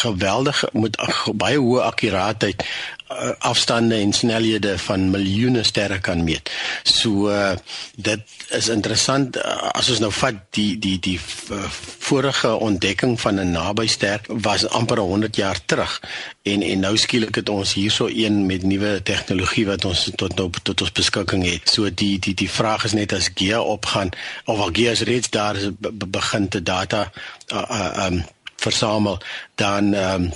geweldig 0.04 0.64
met 0.74 0.98
baie 1.36 1.60
hoë 1.60 1.86
akkuraatheid 1.92 2.62
uh, 2.62 3.01
afstande 3.40 3.96
en 3.96 4.14
snelhede 4.14 4.78
van 4.78 5.10
miljoene 5.10 5.64
sterre 5.64 6.00
kan 6.00 6.24
meet. 6.24 6.52
So 6.84 7.30
uh, 7.30 7.52
dit 7.96 8.22
is 8.50 8.70
interessant 8.70 9.38
uh, 9.38 9.70
as 9.72 9.90
ons 9.90 10.02
nou 10.04 10.12
vat 10.16 10.40
die 10.56 10.78
die 10.80 10.98
die 11.00 11.18
vorige 12.08 12.54
ontdekking 12.56 13.20
van 13.20 13.40
'n 13.40 13.52
naby 13.52 13.88
ster 13.88 14.22
was 14.28 14.68
amper 14.68 15.00
100 15.00 15.36
jaar 15.36 15.60
terug 15.66 16.02
en 16.44 16.62
en 16.62 16.80
nou 16.80 16.98
skielik 16.98 17.36
het 17.36 17.50
ons 17.50 17.74
hierso 17.74 18.08
een 18.08 18.46
met 18.46 18.64
nuwe 18.64 19.04
tegnologie 19.04 19.66
wat 19.66 19.86
ons 19.86 20.10
tot 20.16 20.36
nou 20.36 20.50
tot 20.64 20.82
ons 20.82 20.92
beskikking 20.92 21.46
het. 21.46 21.70
So 21.70 21.90
die 21.94 22.20
die 22.20 22.34
die 22.34 22.50
vraag 22.50 22.84
is 22.84 22.94
net 22.94 23.14
as 23.14 23.30
Gia 23.36 23.62
opgaan 23.62 24.10
of 24.46 24.60
al 24.60 24.74
Gia 24.74 24.92
is 24.92 25.02
reeds 25.02 25.30
daar 25.30 25.56
is, 25.56 25.70
begin 26.08 26.48
te 26.48 26.64
data 26.64 27.12
uh, 27.54 27.66
uh, 27.70 28.06
um 28.06 28.24
versamel 28.56 29.18
dan 29.56 29.94
um 29.94 30.32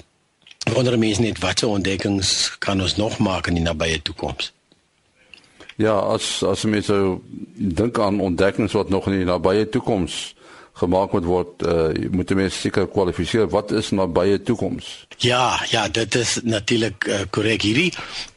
wonder 0.73 0.97
mense 0.99 1.21
net 1.21 1.39
watse 1.39 1.67
ontdekkings 1.67 2.56
kan 2.60 2.82
ons 2.82 2.95
nog 2.95 3.17
maak 3.17 3.47
in 3.47 3.60
die 3.60 3.63
nabye 3.63 4.01
toekoms. 4.01 4.51
Ja, 5.75 5.97
as 5.99 6.43
as 6.43 6.63
mense 6.63 6.93
so 6.93 7.21
dink 7.56 7.99
aan 7.99 8.19
ontdekkings 8.19 8.73
wat 8.73 8.89
nog 8.89 9.08
in 9.08 9.19
die 9.19 9.28
nabye 9.28 9.69
toekoms 9.69 10.36
gemaak 10.75 11.12
moet 11.12 11.23
word, 11.23 11.63
uh, 11.63 12.10
moet 12.12 12.36
mense 12.36 12.60
seker 12.60 12.88
kwalifiseer 12.91 13.47
wat 13.49 13.71
is 13.71 13.91
nabye 13.95 14.41
toekoms. 14.41 15.08
Ja, 15.17 15.62
ja, 15.71 15.88
dit 15.88 16.15
is 16.15 16.39
natuurlik 16.43 17.08
uh, 17.08 17.21
korrek 17.30 17.62
hierdie 17.62 17.91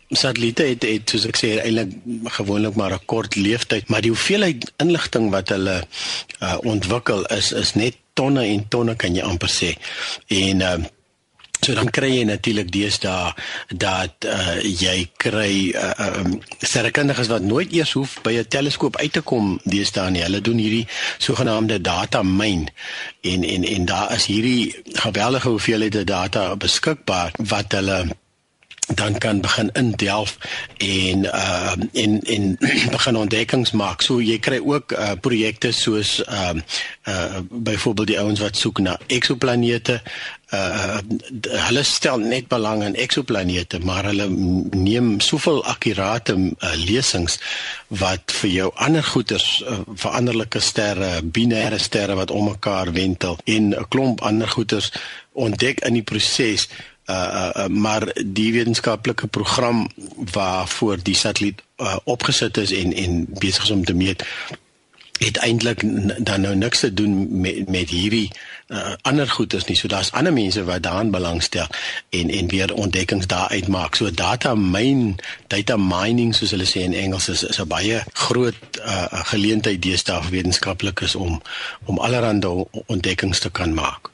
satelliete 0.09 0.63
het, 0.63 0.85
het 0.89 1.11
soos 1.11 1.27
ek 1.29 1.37
sê 1.37 1.51
eintlik 1.61 1.93
gewoonlik 2.39 2.77
maar 2.81 2.95
'n 2.97 3.05
kort 3.05 3.35
lewensduur, 3.37 3.83
maar 3.87 4.01
die 4.01 4.11
hoeveelheid 4.11 4.73
inligting 4.77 5.31
wat 5.31 5.49
hulle 5.49 5.85
uh, 6.41 6.57
ontwikkel 6.65 7.27
is 7.27 7.53
is 7.53 7.75
net 7.75 7.97
tonne 8.13 8.43
en 8.43 8.69
tonne 8.69 8.97
kan 8.97 9.15
jy 9.15 9.23
amper 9.23 9.49
sê. 9.49 9.77
En 10.29 10.61
uh, 10.61 10.79
So 11.61 11.75
dan 11.75 11.91
kry 11.91 12.11
jy 12.13 12.25
natuurlik 12.29 12.71
deesdae 12.73 13.33
dat 13.75 14.27
uh, 14.27 14.59
jy 14.63 15.09
kry 15.21 15.75
uh, 15.75 15.91
um, 16.21 16.39
sterrekundiges 16.63 17.31
wat 17.33 17.43
nooit 17.43 17.73
eers 17.75 17.93
hoef 17.99 18.19
by 18.23 18.39
'n 18.39 18.49
teleskoop 18.49 18.97
uit 18.97 19.13
te 19.13 19.21
kom 19.21 19.59
deesdae 19.65 20.11
nie. 20.11 20.23
Hulle 20.23 20.41
doen 20.41 20.59
hierdie 20.59 20.87
sogenaamde 21.19 21.81
data 21.81 22.23
mine 22.23 22.71
en 23.21 23.45
en 23.45 23.65
en 23.65 23.85
daar 23.85 24.15
is 24.15 24.27
hierdie 24.27 24.75
geweldige 24.93 25.49
hoeveelhede 25.49 26.05
data 26.05 26.57
beskikbaar 26.57 27.33
wat 27.37 27.73
hulle 27.73 28.07
dan 28.95 29.19
kan 29.19 29.41
begin 29.41 29.71
indelf 29.73 30.39
en 30.77 31.25
uh 31.25 31.73
en 31.93 32.21
en 32.23 32.57
begin 32.97 33.17
ontdekkings 33.17 33.71
maak. 33.71 34.03
So 34.03 34.21
jy 34.21 34.39
kry 34.39 34.61
ook 34.65 34.93
uh 34.93 35.13
projekte 35.21 35.73
soos 35.73 36.19
um 36.25 36.63
uh, 37.05 37.13
uh 37.13 37.41
byvoorbeeld 37.51 38.07
die 38.09 38.19
ouens 38.21 38.41
wat 38.41 38.57
soek 38.57 38.79
na 38.79 38.99
eksoplanete. 39.07 40.01
Uh 40.53 40.99
hulle 41.69 41.83
stel 41.83 42.19
net 42.19 42.49
belang 42.49 42.83
in 42.85 42.97
eksoplanete, 42.97 43.79
maar 43.85 44.09
hulle 44.09 44.29
neem 44.73 45.21
soveel 45.21 45.65
akkurate 45.65 46.33
uh, 46.33 46.75
lesings 46.89 47.37
wat 47.89 48.33
vir 48.41 48.51
jou 48.51 48.71
ander 48.75 49.05
goeters 49.05 49.63
uh, 49.69 49.81
veranderlike 49.95 50.61
sterre, 50.61 51.19
binêre 51.23 51.79
sterre 51.79 52.17
wat 52.17 52.31
om 52.31 52.49
mekaar 52.49 52.93
wentel 52.93 53.37
en 53.45 53.75
'n 53.77 53.89
klomp 53.89 54.23
ander 54.23 54.49
goeters 54.49 54.93
ontdek 55.33 55.81
in 55.81 56.01
die 56.01 56.03
proses 56.03 56.69
uh, 57.11 57.51
uh 57.57 57.67
maar 57.67 58.09
die 58.25 58.53
wetenskaplike 58.53 59.27
program 59.27 59.89
waarvoor 60.33 61.03
die 61.03 61.17
satelliet 61.17 61.63
uh, 61.77 61.97
opgesit 62.05 62.57
is 62.57 62.73
en 62.73 62.93
en 62.93 63.27
besig 63.39 63.63
is 63.63 63.71
om 63.71 63.85
te 63.85 63.95
meet 63.95 64.25
het 65.19 65.37
eintlik 65.37 65.81
dan 66.25 66.41
nou 66.41 66.55
niks 66.55 66.79
te 66.79 66.95
doen 66.95 67.41
met 67.41 67.69
met 67.69 67.91
hierdie 67.91 68.31
uh, 68.69 68.93
ander 69.03 69.29
goedes 69.29 69.65
nie. 69.65 69.77
So 69.77 69.89
daar's 69.89 70.13
ander 70.13 70.33
mense 70.33 70.65
wat 70.65 70.83
daaraan 70.83 71.11
belangstel 71.11 71.67
en 72.11 72.31
en 72.31 72.49
weer 72.49 72.75
ontdekkings 72.75 73.27
daar 73.27 73.49
uitmaak. 73.49 73.95
So 73.95 74.11
data 74.11 74.55
mine, 74.55 75.15
data 75.47 75.77
mining 75.77 76.35
soos 76.35 76.51
hulle 76.51 76.67
sê 76.67 76.85
in 76.87 76.95
Engels 76.95 77.29
is 77.29 77.43
is 77.43 77.59
'n 77.61 77.67
baie 77.67 78.03
groot 78.13 78.79
uh, 78.79 79.07
geleentheid 79.11 79.83
deesdae 79.83 80.23
vir 80.23 80.31
wetenskaplikes 80.31 81.15
om 81.15 81.43
om 81.85 81.99
allerlei 81.99 82.65
ontdekkings 82.87 83.39
te 83.39 83.51
kan 83.51 83.75
maak. 83.75 84.11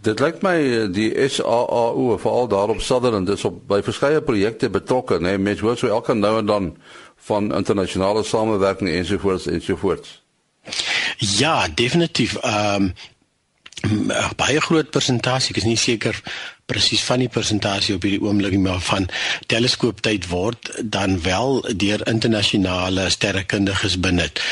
Dit 0.00 0.20
lyk 0.20 0.40
my 0.42 0.56
eh, 0.56 0.86
die 0.92 1.28
SAAU 1.28 2.16
veral 2.18 2.48
daar 2.48 2.72
op 2.72 2.80
Sutherland 2.80 3.28
is 3.28 3.44
op 3.44 3.60
by 3.68 3.82
verskeie 3.84 4.22
projekte 4.24 4.70
betrokke, 4.70 5.18
né? 5.20 5.34
Nee, 5.34 5.38
mense 5.38 5.64
hoor 5.64 5.76
so 5.76 5.88
elke 5.88 6.14
nou 6.14 6.38
en 6.38 6.46
dan 6.46 6.76
van 7.16 7.54
internasionale 7.54 8.22
samewerking 8.24 8.90
ensovoorts 8.90 9.46
ensovoorts. 9.46 10.22
Ja, 11.18 11.68
definitief. 11.74 12.36
Ehm 12.36 12.82
um, 12.82 12.92
baie 14.36 14.60
groot 14.60 14.90
persentasie, 14.92 15.54
ek 15.54 15.62
is 15.62 15.68
nie 15.68 15.78
seker 15.80 16.16
presies 16.70 17.02
van 17.02 17.22
die 17.22 17.30
persentasie 17.32 17.96
op 17.96 18.04
hierdie 18.06 18.22
oomblik 18.22 18.54
maar 18.62 18.82
van 18.84 19.08
teleskooptyd 19.50 20.28
word 20.30 20.70
dan 20.96 21.18
wel 21.24 21.64
deur 21.74 22.04
internasionale 22.10 23.08
sterrekundiges 23.10 23.98
benut. 24.00 24.42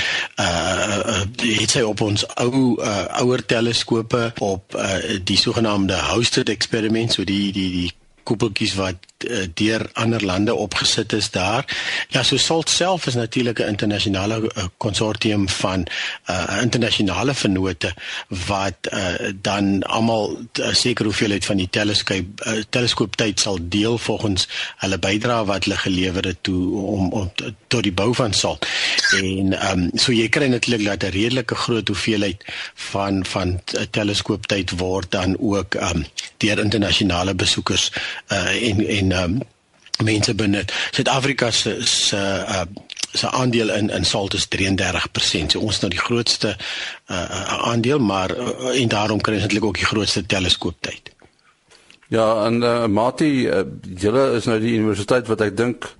Uh, 0.41 0.47
uh 0.47 1.21
het 1.59 1.77
sy 1.77 1.85
op 1.87 2.01
ons 2.05 2.25
ou 2.43 2.75
uh, 2.79 3.05
ouer 3.23 3.45
teleskope 3.47 4.33
op 4.45 4.75
uh, 4.75 4.99
die 5.25 5.39
sogenaamde 5.39 5.97
hosted 6.11 6.51
experiment 6.53 7.15
so 7.15 7.25
die 7.25 7.53
die 7.53 7.71
die 7.77 7.91
koepeltjies 8.29 8.75
wat 8.79 8.97
uh, 8.97 9.18
deur 9.55 9.91
ander 9.93 10.25
lande 10.25 10.55
opgesit 10.55 11.13
is 11.13 11.31
daar. 11.31 11.65
Ja, 12.09 12.23
so 12.23 12.37
SALT 12.37 12.69
self 12.71 13.07
is 13.07 13.15
natuurlik 13.15 13.59
'n 13.59 13.69
internasionale 13.69 14.51
konsortium 14.77 15.43
uh, 15.43 15.49
van 15.49 15.87
uh, 16.31 16.59
internasionale 16.63 17.35
vennote 17.35 17.95
wat 18.29 18.77
uh, 18.93 19.33
dan 19.35 19.83
almal 19.83 20.39
'n 20.53 20.75
sekere 20.75 21.09
hoeveelheid 21.09 21.45
van 21.45 21.57
die 21.57 21.69
teleskoop 21.71 22.47
uh, 22.47 22.63
teleskooptyd 22.69 23.41
sal 23.41 23.59
deel 23.63 23.99
volgens 23.99 24.49
hulle 24.77 24.99
bydrae 24.99 25.45
wat 25.45 25.65
hulle 25.65 25.77
gelewer 25.77 26.25
het 26.25 26.39
toe 26.41 26.77
om, 26.81 27.13
om 27.13 27.33
tot 27.67 27.83
die 27.83 27.93
bou 27.93 28.15
van 28.15 28.33
SALT. 28.33 28.67
En 29.17 29.59
ehm 29.59 29.79
um, 29.79 29.91
so 29.95 30.13
jy 30.13 30.29
kry 30.29 30.47
natuurlik 30.47 30.87
dat 30.87 31.03
'n 31.03 31.17
redelike 31.17 31.55
groot 31.55 31.89
hoeveelheid 31.89 32.45
van 32.75 33.25
van 33.27 33.61
teleskooptyd 33.91 34.71
word 34.71 35.11
dan 35.11 35.37
ook 35.39 35.75
ehm 35.75 35.97
um, 35.97 36.07
deur 36.37 36.59
internasionale 36.59 37.35
besoekers 37.35 37.93
uh, 38.29 38.69
en 38.69 38.87
en 38.87 39.08
um, 39.13 39.41
mense 40.05 40.35
binne 40.35 40.65
Suid-Afrika 40.91 41.51
se 41.51 41.77
se 41.87 42.17
uh, 42.17 42.63
se 43.13 43.31
aandeel 43.31 43.71
in 43.71 43.91
in 43.91 44.05
salt 44.05 44.35
is 44.35 44.49
33%. 44.49 45.53
So 45.53 45.61
ons 45.61 45.81
nou 45.81 45.91
die 45.91 46.01
grootste 46.01 46.57
uh, 47.11 47.69
aandeel, 47.69 47.99
maar 47.99 48.37
uh, 48.37 48.81
en 48.81 48.89
daarom 48.89 49.21
kry 49.21 49.35
ons 49.39 49.47
eintlik 49.49 49.65
ook 49.65 49.81
die 49.81 49.89
grootste 49.89 50.27
teleskooptyd. 50.27 51.13
Ja, 52.09 52.45
en 52.47 52.63
uh, 52.63 52.87
Mati, 52.87 53.49
uh, 53.49 53.65
julle 53.83 54.31
is 54.39 54.49
nou 54.49 54.59
die 54.61 54.77
universiteit 54.79 55.29
wat 55.29 55.45
ek 55.45 55.57
dink 55.57 55.91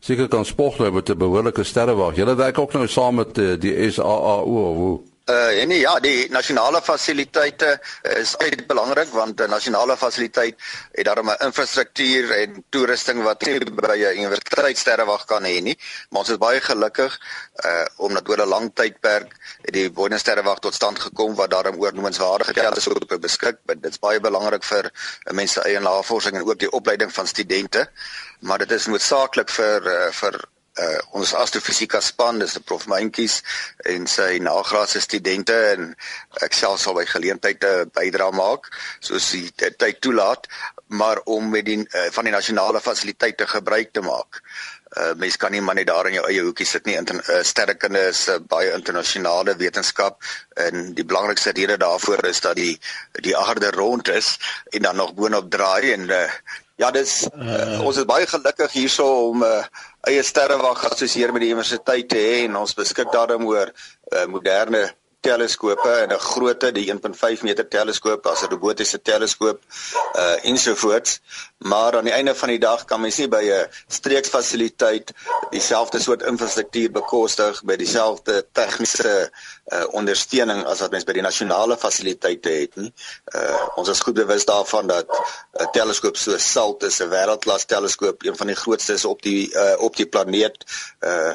seker 0.00 0.28
kan 0.30 0.46
spog 0.46 0.78
nou 0.78 0.92
met 0.92 1.10
'n 1.10 1.18
behoorlike 1.18 1.64
sterrewag. 1.64 2.16
Julle 2.16 2.34
werk 2.34 2.58
ook 2.58 2.72
nou 2.72 2.86
saam 2.88 3.14
met 3.14 3.38
uh, 3.38 3.58
die 3.60 3.90
SAAU 3.90 4.56
of 4.70 4.76
hoe? 4.76 4.98
Uh 5.28 5.60
en 5.60 5.68
nee, 5.68 5.80
ja, 5.80 5.98
die 6.00 6.30
nasionale 6.32 6.80
fasiliteite 6.80 7.74
is 8.16 8.30
baie 8.40 8.62
belangrik 8.70 9.10
want 9.12 9.40
'n 9.44 9.50
nasionale 9.52 9.96
fasiliteit 9.96 10.56
het 10.92 11.04
daarmee 11.04 11.36
infrastruktuur 11.44 12.30
en 12.30 12.64
toerusting 12.70 13.22
wat 13.22 13.44
nie 13.44 13.58
by 13.58 13.98
'n 13.98 14.22
universiteitssterrewag 14.22 15.26
kan 15.26 15.44
hê 15.44 15.60
nie. 15.60 15.76
Maar 16.08 16.20
ons 16.20 16.30
is 16.30 16.40
baie 16.46 16.60
gelukkig 16.60 17.20
uh 17.64 17.84
omdat 17.96 18.28
oor 18.28 18.40
'n 18.40 18.48
lang 18.48 18.70
tydperk 18.74 19.36
die 19.76 19.90
Boenesterrewag 19.90 20.58
tot 20.58 20.74
stand 20.74 20.98
gekom 20.98 21.34
wat 21.34 21.50
daarom 21.50 21.76
oor 21.76 21.92
noemenswaardige 21.92 22.52
teleskope 22.52 23.18
beskik. 23.18 23.56
Dit 23.66 23.92
is 23.92 23.98
baie 23.98 24.20
belangrik 24.20 24.64
vir 24.64 24.90
mense 25.32 25.60
eie 25.60 25.80
navorsing 25.80 26.36
en 26.36 26.48
ook 26.48 26.58
die 26.58 26.72
opleiding 26.72 27.12
van 27.12 27.26
studente. 27.26 27.90
Maar 28.40 28.58
dit 28.58 28.70
is 28.70 28.86
noodsaaklik 28.86 29.50
vir 29.50 29.82
uh, 29.86 30.12
vir 30.12 30.40
uh, 30.78 30.98
ons 31.18 31.34
astrofisika 31.34 32.00
span 32.00 32.38
dis 32.38 32.56
'n 32.56 32.62
prof 32.62 32.86
Mentjies 32.86 33.42
en 33.84 34.06
sy 34.06 34.38
nagraadse 34.38 35.00
studente 35.00 35.54
en 35.74 35.94
ek 36.42 36.54
self 36.54 36.80
sal 36.80 36.94
by 36.94 37.04
geleenthede 37.04 37.90
bydra 37.94 38.30
maak 38.30 38.70
soos 39.00 39.30
die 39.30 39.50
tyd 39.54 40.00
toelaat 40.00 40.48
maar 40.88 41.20
om 41.24 41.48
met 41.48 41.64
die 41.64 41.78
uh, 41.78 42.08
van 42.10 42.24
die 42.24 42.32
nasionale 42.32 42.80
fasiliteite 42.80 43.46
gebruik 43.46 43.92
te 43.92 44.00
maak. 44.00 44.40
Uh, 44.96 45.12
mens 45.20 45.36
kan 45.36 45.52
nie 45.52 45.60
maar 45.60 45.76
net 45.76 45.86
daar 45.86 46.06
in 46.08 46.14
jou 46.16 46.24
eie 46.30 46.42
hoekie 46.42 46.66
sit 46.66 46.86
nie. 46.88 46.96
Inter, 46.96 47.18
uh, 47.28 47.42
sterrekunde 47.44 48.06
is 48.08 48.22
'n 48.28 48.38
uh, 48.38 48.44
baie 48.48 48.72
internasionale 48.72 49.56
wetenskap 49.56 50.22
en 50.56 50.94
die 50.94 51.04
belangrikste 51.04 51.52
rede 51.52 51.76
daarvoor 51.76 52.24
is 52.24 52.40
dat 52.40 52.56
die 52.56 52.80
die 53.20 53.36
aarde 53.36 53.70
rond 53.70 54.08
is 54.08 54.38
en 54.72 54.82
dan 54.82 54.96
nog 54.96 55.14
boonop 55.14 55.50
draai 55.50 55.92
en 55.92 56.08
uh, 56.08 56.30
Ja, 56.78 56.92
dis 56.94 57.24
uh, 57.34 57.80
ons 57.82 57.96
is 57.98 58.06
baie 58.06 58.26
gelukkig 58.30 58.70
hierso 58.76 59.06
om 59.30 59.42
'n 59.42 59.46
uh, 59.46 59.64
eie 60.06 60.22
sterrewag 60.22 60.78
geassosieer 60.78 61.32
met 61.34 61.42
die 61.42 61.50
universiteit 61.50 62.08
te 62.08 62.20
hê 62.22 62.36
en 62.44 62.56
ons 62.56 62.74
beskik 62.74 63.10
daarom 63.12 63.46
oor 63.50 63.72
uh, 63.72 64.26
moderne 64.30 64.84
teleskope 65.20 65.90
en 65.90 66.12
'n 66.12 66.18
grootte 66.18 66.72
die 66.72 66.86
1.5 66.90 67.42
meter 67.42 67.68
teleskoop 67.68 68.26
as 68.26 68.42
'n 68.42 68.50
robotiese 68.50 69.02
teleskoop 69.02 69.60
uh 70.14 70.44
ensovoorts. 70.44 71.20
Maar 71.58 71.96
aan 71.96 72.04
die 72.04 72.12
einde 72.12 72.34
van 72.34 72.48
die 72.48 72.58
dag 72.58 72.84
kan 72.84 73.00
mens 73.00 73.16
nie 73.16 73.28
by 73.28 73.42
'n 73.42 73.68
streeksfasiliteit 73.86 75.12
dieselfde 75.50 76.00
soort 76.00 76.22
infrastruktuur 76.22 76.90
bekostig 76.90 77.62
by 77.64 77.76
dieselfde 77.76 78.46
tegniese 78.52 79.30
uh 79.66 79.84
ondersteuning 79.90 80.64
as 80.64 80.80
wat 80.80 80.90
mens 80.90 81.04
by 81.04 81.12
die 81.12 81.22
nasionale 81.22 81.76
fasiliteite 81.76 82.50
het 82.50 82.76
nie. 82.76 82.92
Uh 83.34 83.66
ons 83.76 83.88
is 83.88 84.00
goed 84.00 84.14
bewus 84.14 84.44
daarvan 84.44 84.86
dat 84.86 85.06
'n 85.52 85.70
teleskoop 85.72 86.16
so 86.16 86.38
SALT 86.38 86.82
is 86.82 87.00
'n 87.00 87.10
wêreldklas 87.10 87.64
teleskoop 87.66 88.22
een 88.22 88.36
van 88.36 88.46
die 88.46 88.56
grootstes 88.56 89.04
op 89.04 89.22
die 89.22 89.50
uh 89.54 89.74
op 89.78 89.96
die 89.96 90.06
planeet. 90.06 90.64
Uh 91.00 91.34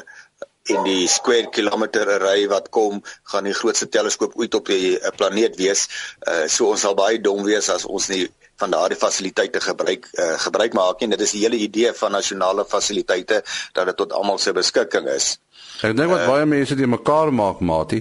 en 0.72 0.84
die 0.86 1.04
square 1.10 1.50
kilometer 1.52 2.08
array 2.16 2.46
wat 2.48 2.70
kom 2.72 3.02
gaan 3.30 3.44
die 3.44 3.56
grootste 3.56 3.88
teleskoop 3.92 4.36
ooit 4.40 4.54
op 4.56 4.70
die 4.72 4.94
uh, 4.96 5.12
planeet 5.16 5.58
wees. 5.60 5.84
Uh 6.24 6.46
so 6.48 6.70
ons 6.72 6.84
sal 6.86 6.96
baie 6.96 7.20
dom 7.20 7.44
wees 7.44 7.68
as 7.72 7.84
ons 7.84 8.08
nie 8.12 8.24
van 8.62 8.70
daardie 8.72 8.96
fasiliteite 8.96 9.60
gebruik 9.60 10.08
uh, 10.16 10.34
gebruik 10.40 10.76
maak 10.78 11.02
nie. 11.02 11.10
Dit 11.12 11.24
is 11.26 11.34
die 11.36 11.42
hele 11.44 11.60
idee 11.60 11.92
van 11.98 12.14
nasionale 12.16 12.64
fasiliteite 12.64 13.42
dat 13.76 13.90
dit 13.90 13.98
tot 13.98 14.14
almal 14.16 14.40
se 14.40 14.54
beskikking 14.56 15.08
is. 15.12 15.34
Ek 15.82 15.96
dink 15.96 16.12
wat 16.12 16.24
uh, 16.24 16.30
baie 16.32 16.46
mense 16.48 16.78
die 16.78 16.88
mekaar 16.88 17.32
maak, 17.34 17.60
Mati, 17.60 18.00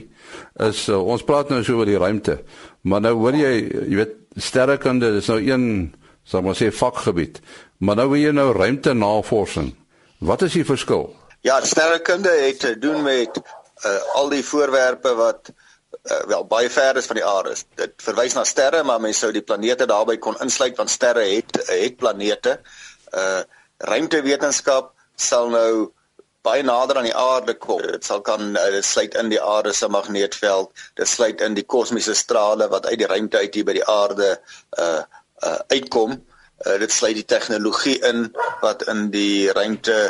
is 0.64 0.86
uh, 0.88 1.02
ons 1.02 1.26
praat 1.28 1.52
nou 1.52 1.60
so 1.66 1.82
oor 1.82 1.90
die 1.90 2.00
ruimte. 2.00 2.40
Maar 2.88 3.04
nou 3.10 3.16
hoor 3.26 3.36
jy, 3.36 3.52
jy 3.90 4.00
weet 4.00 4.16
sterrekunde 4.40 5.18
is 5.20 5.28
nou 5.32 5.42
een 5.42 5.66
sal 6.24 6.46
maar 6.46 6.56
sê 6.56 6.70
vakgebied. 6.72 7.42
Maar 7.84 8.00
nou 8.00 8.08
wil 8.14 8.24
jy 8.24 8.32
nou 8.32 8.54
ruimte 8.56 8.94
navorsing. 8.96 9.74
Wat 10.24 10.46
is 10.48 10.56
die 10.56 10.64
verskil? 10.64 11.10
Ja, 11.44 11.58
sterrekunde 11.66 12.30
het 12.30 12.60
te 12.60 12.78
doen 12.80 13.02
met 13.02 13.42
uh, 13.86 14.02
al 14.16 14.30
die 14.32 14.46
voorwerpe 14.46 15.12
wat 15.16 15.50
uh, 15.52 16.22
wel 16.28 16.46
baie 16.48 16.70
ver 16.72 16.96
is 16.96 17.10
van 17.10 17.20
die 17.20 17.26
aarde. 17.26 17.58
Dit 17.76 18.00
verwys 18.06 18.38
na 18.38 18.46
sterre, 18.48 18.80
maar 18.88 19.02
mense 19.04 19.26
sou 19.26 19.32
die 19.36 19.44
planete 19.44 19.84
daarbey 19.92 20.22
kon 20.24 20.40
insluit 20.40 20.80
want 20.80 20.94
sterre 20.94 21.26
het 21.34 21.60
het 21.68 22.00
planete. 22.00 22.62
Uh 23.12 23.44
ruimtewetenskap 23.84 24.94
sal 25.20 25.52
nou 25.52 25.92
baie 26.48 26.64
nader 26.64 27.02
aan 27.02 27.10
die 27.12 27.18
aarde 27.26 27.58
kom. 27.60 27.84
Dit 27.92 28.08
sal 28.08 28.24
kan 28.24 28.56
dit 28.56 28.88
sluit 28.88 29.20
in 29.20 29.36
die 29.36 29.44
aarde 29.44 29.76
se 29.76 29.92
magneetveld. 29.92 30.72
Dit 30.96 31.12
sluit 31.12 31.44
in 31.44 31.60
die 31.60 31.68
kosmiese 31.68 32.16
strale 32.16 32.72
wat 32.72 32.88
uit 32.88 33.02
die 33.04 33.12
ruimte 33.12 33.44
uit 33.44 33.60
hier 33.60 33.68
by 33.68 33.80
die 33.82 33.88
aarde 34.00 34.38
uh 34.80 35.04
uh 35.44 35.60
uitkom. 35.76 36.16
Uh, 36.64 36.80
dit 36.80 36.92
sluit 36.92 37.20
die 37.20 37.28
tegnologie 37.28 38.00
in 38.00 38.30
wat 38.64 38.88
in 38.88 39.10
die 39.12 39.52
ruimte 39.52 40.04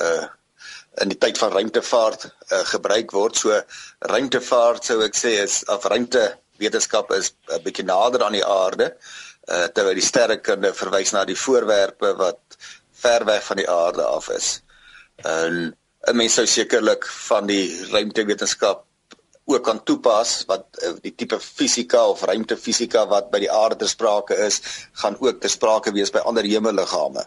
uh 0.00 0.28
in 0.98 1.08
die 1.12 1.18
tyd 1.18 1.38
van 1.38 1.52
ruimtevaart 1.52 2.26
uh, 2.26 2.62
gebruik 2.72 3.12
word. 3.14 3.36
So 3.36 3.60
ruimtevaart 4.12 4.84
sou 4.84 5.00
ek 5.06 5.16
sê 5.16 5.36
is 5.44 5.62
of 5.70 5.86
ruimte 5.90 6.24
wetenskap 6.60 7.12
is 7.16 7.32
'n 7.48 7.62
bietjie 7.64 7.86
nader 7.86 8.24
aan 8.24 8.38
die 8.38 8.46
aarde. 8.46 8.96
uh 9.50 9.66
terwyl 9.74 9.96
die 9.98 10.04
sterrekunde 10.04 10.74
verwys 10.76 11.12
na 11.12 11.24
die 11.24 11.38
voorwerpe 11.38 12.12
wat 12.18 12.58
ver 13.02 13.24
weg 13.24 13.42
van 13.44 13.56
die 13.56 13.70
aarde 13.70 14.04
af 14.04 14.28
is. 14.28 14.62
En 15.16 15.74
'n 16.08 16.16
mens 16.16 16.34
sou 16.34 16.46
sekerlik 16.46 17.06
van 17.06 17.46
die 17.46 17.86
ruimtewetenskap 17.90 18.84
ook 19.44 19.64
kan 19.64 19.82
toepas 19.82 20.44
wat 20.46 20.78
uh, 20.84 20.92
die 21.02 21.14
tipe 21.14 21.40
fisika 21.40 22.06
of 22.08 22.22
ruimtefisika 22.22 23.06
wat 23.10 23.30
by 23.30 23.40
die 23.42 23.50
aarde 23.50 23.76
ter 23.76 23.88
sprake 23.88 24.36
is, 24.46 24.60
gaan 24.92 25.16
ook 25.18 25.40
ter 25.40 25.50
sprake 25.50 25.92
wees 25.92 26.12
by 26.14 26.18
ander 26.18 26.44
hemelliggame. 26.44 27.24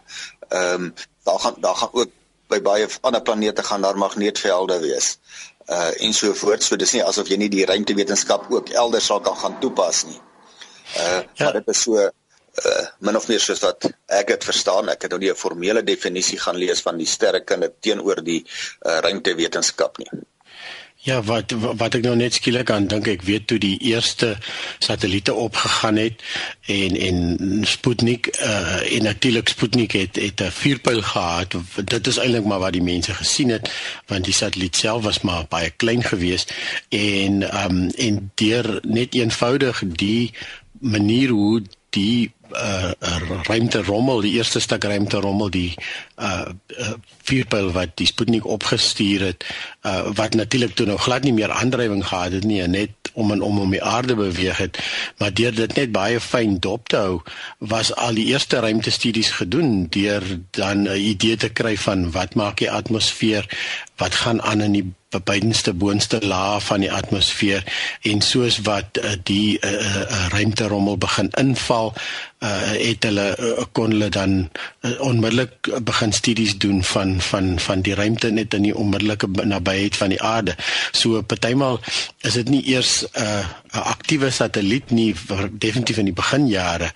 Ehm 0.48 0.74
um, 0.74 0.94
daar 1.24 1.38
gaan 1.40 1.54
daar 1.60 1.74
gaan 1.74 1.92
ook 1.92 2.10
by 2.54 2.60
baie 2.64 2.88
ander 3.02 3.22
planete 3.22 3.62
gaan 3.66 3.82
daar 3.82 3.98
magneetvelde 3.98 4.80
wees. 4.82 5.18
Uh 5.66 5.90
en 6.06 6.12
so 6.14 6.34
voort. 6.34 6.62
So 6.62 6.76
dis 6.76 6.92
nie 6.96 7.04
asof 7.04 7.30
jy 7.32 7.38
nie 7.40 7.50
die 7.52 7.64
ruimtewetenskap 7.68 8.50
ook 8.52 8.74
elders 8.74 9.08
sal 9.10 9.22
kan 9.24 9.36
gaan 9.36 9.58
toepas 9.60 10.04
nie. 10.10 10.20
Uh 10.98 11.22
ja. 11.34 11.44
maar 11.44 11.58
dit 11.60 11.72
is 11.74 11.82
so 11.86 11.98
uh 11.98 12.84
min 12.98 13.16
of 13.16 13.28
meer 13.28 13.40
soos 13.40 13.62
wat 13.64 13.88
ek 14.06 14.34
dit 14.34 14.44
verstaan. 14.50 14.92
Ek 14.92 15.06
het 15.06 15.16
nou 15.16 15.20
nie 15.22 15.32
'n 15.32 15.40
formele 15.40 15.82
definisie 15.82 16.38
gaan 16.38 16.56
lees 16.56 16.82
van 16.82 17.00
die 17.00 17.08
sterrekunde 17.08 17.72
teenoor 17.80 18.22
die 18.22 18.44
uh 18.86 19.00
ruimtewetenskap 19.08 19.98
nie. 19.98 20.10
Ja, 21.04 21.18
wat 21.22 21.52
wat 21.52 21.98
ek 21.98 22.06
nou 22.06 22.14
net 22.16 22.32
skielik 22.32 22.70
aan 22.72 22.86
dink, 22.88 23.10
ek 23.12 23.26
weet 23.28 23.42
toe 23.50 23.58
die 23.60 23.74
eerste 23.90 24.38
satelliete 24.80 25.34
opgegaan 25.36 25.98
het 26.00 26.22
en 26.72 26.96
en 26.96 27.18
Sputnik 27.68 28.30
uh 28.40 28.78
en 28.88 29.04
natuurlik 29.04 29.52
Sputnik 29.52 29.92
het 30.00 30.16
het 30.16 30.40
'n 30.40 30.54
vuurpyl 30.60 31.02
gehad. 31.02 31.56
Dit 31.84 32.06
is 32.06 32.16
eintlik 32.16 32.48
maar 32.48 32.64
wat 32.64 32.72
die 32.72 32.82
mense 32.82 33.14
gesien 33.14 33.52
het 33.52 33.68
want 34.08 34.24
die 34.24 34.32
satelliet 34.32 34.76
self 34.76 35.02
was 35.04 35.20
maar 35.20 35.44
baie 35.48 35.70
klein 35.76 36.02
geweest 36.02 36.54
en 36.88 37.44
um 37.64 37.90
en 37.90 38.30
deur 38.34 38.80
net 38.82 39.14
eenvoudig 39.14 39.82
die 39.86 40.32
manier 40.80 41.28
hoe 41.28 41.62
die 41.94 42.32
uh, 42.52 42.90
ruimte 43.48 43.82
rommel 43.82 44.20
die 44.24 44.34
eerste 44.38 44.60
stuk 44.60 44.84
ruimte 44.84 45.20
rommel 45.24 45.50
die 45.54 45.70
uh, 46.18 46.50
uh 46.78 46.94
vuurpyl 47.24 47.70
wat 47.72 47.94
die 47.96 48.06
Sputnik 48.06 48.44
opgestuur 48.44 49.22
het 49.30 49.46
uh 49.88 50.10
wat 50.18 50.34
natuurlik 50.36 50.74
toe 50.76 50.86
nou 50.86 50.98
glad 51.00 51.24
nie 51.24 51.32
meer 51.32 51.54
aandrywing 51.54 52.04
gehad 52.04 52.36
het 52.36 52.44
nie 52.44 52.60
net 52.68 53.10
om 53.14 53.32
en 53.32 53.40
om 53.40 53.58
om 53.62 53.70
die 53.70 53.82
aarde 53.82 54.16
beweeg 54.18 54.60
het 54.60 54.78
maar 55.18 55.32
deur 55.32 55.54
dit 55.54 55.76
net 55.78 55.92
baie 55.94 56.20
fyn 56.20 56.58
dop 56.60 56.88
te 56.92 57.00
hou 57.00 57.22
was 57.58 57.94
al 57.94 58.18
die 58.18 58.26
eerste 58.34 58.60
ruimtestudies 58.60 59.30
gedoen 59.40 59.86
deur 59.96 60.22
dan 60.50 60.84
'n 60.84 61.00
idee 61.14 61.36
te 61.36 61.48
kry 61.48 61.76
van 61.76 62.10
wat 62.10 62.34
maak 62.34 62.58
die 62.60 62.70
atmosfeer 62.70 63.48
wat 63.96 64.14
gaan 64.14 64.42
aan 64.42 64.60
in 64.60 64.72
die 64.72 64.92
beidendste 65.24 65.72
boonste 65.72 66.18
laag 66.26 66.64
van 66.64 66.80
die 66.82 66.92
atmosfeer 66.92 67.62
en 68.02 68.20
soos 68.20 68.58
wat 68.66 68.98
uh, 68.98 69.14
die 69.22 69.58
uh, 69.60 69.70
uh, 69.70 70.26
ruimterommel 70.34 70.98
begin 70.98 71.30
inval 71.38 71.92
uh, 71.94 72.50
het 72.74 73.06
hulle 73.06 73.26
uh, 73.38 73.66
kon 73.72 73.94
hulle 73.94 74.08
dan 74.08 74.34
uh, 74.80 75.00
onmiddellik 75.00 75.70
begin 75.86 76.12
studies 76.12 76.58
doen 76.58 76.82
van 76.84 77.20
van 77.20 77.58
van 77.58 77.86
die 77.86 77.94
ruimte 77.94 78.30
net 78.30 78.54
in 78.54 78.66
die 78.66 78.74
onmiddellike 78.76 79.30
nabyheid 79.44 79.96
van 79.96 80.08
die 80.08 80.22
aarde. 80.22 80.56
So 80.92 81.22
partymal 81.22 81.80
is 82.20 82.34
dit 82.34 82.48
nie 82.48 82.64
eers 82.74 83.04
'n 83.04 83.22
uh, 83.22 83.44
aktiewe 83.80 84.30
satelliet 84.30 84.90
nie 84.90 85.14
definitief 85.50 85.98
in 85.98 86.10
die 86.10 86.16
beginjare 86.16 86.90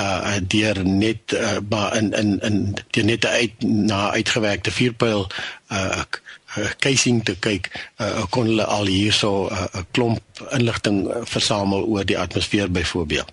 uh 0.00 0.36
deur 0.40 0.84
net 0.84 1.32
uh, 1.32 1.58
maar 1.68 1.96
in 1.96 2.12
in 2.12 2.40
in 2.40 2.76
die 2.90 3.04
net 3.04 3.26
uit 3.26 3.62
na 3.62 4.10
uitgewerkte 4.10 4.70
vuurpyl 4.70 5.26
uh 5.70 6.02
casing 6.80 7.24
te 7.24 7.36
kyk 7.36 7.68
uh, 8.00 8.24
kon 8.30 8.46
hulle 8.48 8.64
al 8.64 8.86
hierso 8.86 9.48
'n 9.48 9.52
uh, 9.52 9.82
klomp 9.90 10.22
inligting 10.50 11.08
versamel 11.24 11.84
oor 11.84 12.04
die 12.04 12.18
atmosfeer 12.18 12.70
byvoorbeeld. 12.70 13.32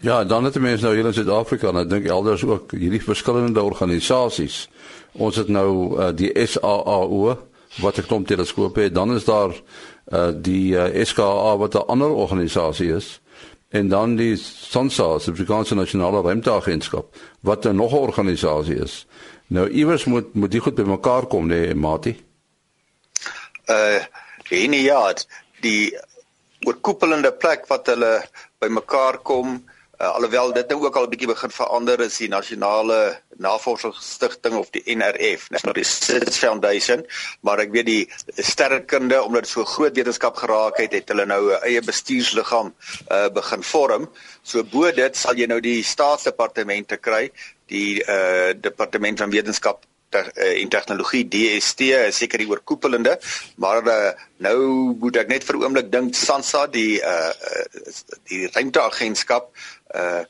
Ja, 0.00 0.24
dan 0.24 0.44
het 0.44 0.58
mense 0.60 0.84
nou 0.84 0.94
hier 0.94 1.06
in 1.06 1.14
Suid-Afrika 1.14 1.68
en 1.68 1.76
ek 1.76 1.90
dink 1.90 2.06
elders 2.06 2.42
ook 2.44 2.72
hierdie 2.76 3.02
verskillende 3.02 3.62
organisasies. 3.62 4.68
Ons 5.12 5.36
het 5.36 5.48
nou 5.48 6.00
uh, 6.00 6.10
die 6.16 6.32
SAAO 6.46 7.38
wat 7.80 7.98
'n 7.98 8.06
klomp 8.06 8.26
teleskope 8.26 8.80
het, 8.80 8.94
dan 8.94 9.14
is 9.14 9.24
daar 9.24 9.54
uh, 10.12 10.30
die 10.34 10.74
uh, 10.74 11.04
SKA 11.04 11.56
wat 11.56 11.74
'n 11.74 11.86
ander 11.86 12.10
organisasie 12.10 12.92
is 12.92 13.20
en 13.68 13.88
dan 13.88 14.16
die 14.16 14.36
SANSA, 14.36 15.12
die 15.12 15.20
Suid-Afrikaanse 15.20 15.74
Nasionale 15.74 16.20
Ruimteagentskap 16.22 17.16
wat 17.40 17.64
'n 17.64 17.76
nog 17.76 17.92
'n 17.92 18.06
organisasie 18.08 18.76
is. 18.76 19.06
Nou 19.46 19.68
iewers 19.68 20.04
moet 20.04 20.34
moet 20.34 20.50
die 20.50 20.60
goed 20.60 20.74
bymekaar 20.74 21.26
kom, 21.26 21.46
nee, 21.46 21.74
Mati. 21.74 22.24
Uh, 23.66 24.02
en 24.50 24.72
ja, 24.72 25.14
die 25.60 25.98
oorkoepelende 26.64 27.32
plek 27.32 27.66
wat 27.66 27.86
hulle 27.86 28.24
bymekaar 28.58 29.18
kom 29.18 29.64
Uh, 29.98 30.10
alhoewel 30.14 30.52
dit 30.52 30.68
nou 30.68 30.84
ook 30.84 30.96
al 30.96 31.04
'n 31.06 31.10
bietjie 31.10 31.28
begin 31.28 31.50
verander 31.50 32.00
is 32.00 32.16
die 32.16 32.28
nasionale 32.28 33.20
navorsingsstigting 33.36 34.54
of 34.54 34.70
die 34.70 34.82
NRF, 34.96 35.50
National 35.50 35.74
Research 35.74 36.34
Foundation, 36.38 37.06
maar 37.40 37.58
ek 37.58 37.70
weet 37.70 37.86
die 37.86 38.10
sterrekunde 38.36 39.22
omdat 39.22 39.42
dit 39.42 39.50
so 39.52 39.64
groot 39.64 39.96
wetenskap 39.96 40.36
geraak 40.36 40.76
het, 40.76 40.92
het 40.92 41.08
hulle 41.08 41.26
nou 41.26 41.52
'n 41.52 41.62
eie 41.62 41.80
bestuursliggaam 41.80 42.74
uh, 43.10 43.28
begin 43.28 43.62
vorm. 43.62 44.10
So 44.42 44.64
bo 44.64 44.90
dit 44.90 45.16
sal 45.16 45.34
jy 45.34 45.46
nou 45.46 45.60
die 45.60 45.82
staatsdepartemente 45.82 46.96
kry, 46.96 47.30
die 47.66 48.02
uh, 48.06 48.52
departement 48.60 49.18
van 49.18 49.30
wetenskap 49.30 49.84
en 50.14 50.68
tegnologie 50.68 51.24
DST 51.28 51.80
is 52.08 52.18
seker 52.22 52.38
die 52.38 52.48
oorkoepelende 52.48 53.16
maar 53.56 53.82
uh, 53.82 54.12
nou 54.44 54.58
moet 55.00 55.16
ek 55.22 55.32
net 55.32 55.46
vir 55.46 55.56
'n 55.58 55.64
oomblik 55.66 55.90
dink 55.90 56.14
SANSA 56.14 56.66
die 56.66 57.00
uh, 57.02 57.32
die 58.30 58.46
ruimteagentskap 58.54 59.50
uh, 59.94 60.24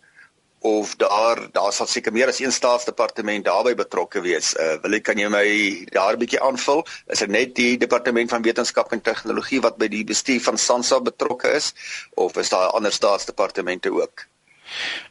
of 0.65 0.97
daar 0.97 1.41
daar 1.53 1.73
sal 1.73 1.87
seker 1.87 2.13
meer 2.13 2.31
as 2.33 2.41
een 2.41 2.53
staatsdepartement 2.53 3.45
daarbey 3.45 3.75
betrokke 3.77 4.21
wees. 4.25 4.55
Uh, 4.57 4.77
wil 4.83 4.97
ek 4.97 5.05
kan 5.11 5.19
jy 5.21 5.29
my 5.29 5.49
daar 5.93 6.17
'n 6.17 6.23
bietjie 6.25 6.41
aanvul? 6.41 6.87
Is 7.13 7.21
dit 7.21 7.29
net 7.29 7.55
die 7.55 7.77
departement 7.77 8.31
van 8.31 8.43
wetenskap 8.43 8.93
en 8.93 9.01
tegnologie 9.01 9.61
wat 9.61 9.77
by 9.77 9.89
die 9.89 10.05
bestuur 10.05 10.41
van 10.41 10.59
SANSA 10.59 11.01
betrokke 11.01 11.53
is 11.53 11.75
of 12.15 12.37
is 12.37 12.49
daar 12.49 12.73
ander 12.73 12.93
staatsdepartemente 12.93 13.93
ook? 13.93 14.25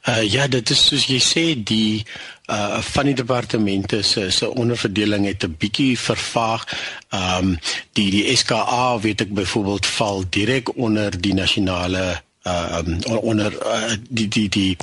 Uh 0.10 0.24
ja, 0.32 0.48
dit 0.48 0.70
is 0.70 0.82
soos 0.88 1.06
jy 1.06 1.22
sê 1.22 1.46
die 1.56 2.04
uh 2.50 2.82
van 2.82 3.06
die 3.06 3.16
departemente 3.16 4.02
se 4.02 4.32
se 4.32 4.50
onderverdeling 4.50 5.26
het 5.26 5.44
'n 5.46 5.56
bietjie 5.60 6.00
vervaag. 6.00 6.66
Ehm 7.10 7.54
um, 7.54 7.58
die 7.94 8.10
die 8.12 8.36
SKA 8.36 9.00
weet 9.00 9.22
ek 9.22 9.34
byvoorbeeld 9.34 9.86
val 9.86 10.24
direk 10.30 10.76
onder 10.76 11.22
die 11.22 11.34
nasionale 11.34 12.24
ehm 12.44 13.00
um, 13.06 13.18
onder 13.18 13.54
uh, 13.66 13.92
die 14.10 14.28
die 14.28 14.50
die 14.50 14.78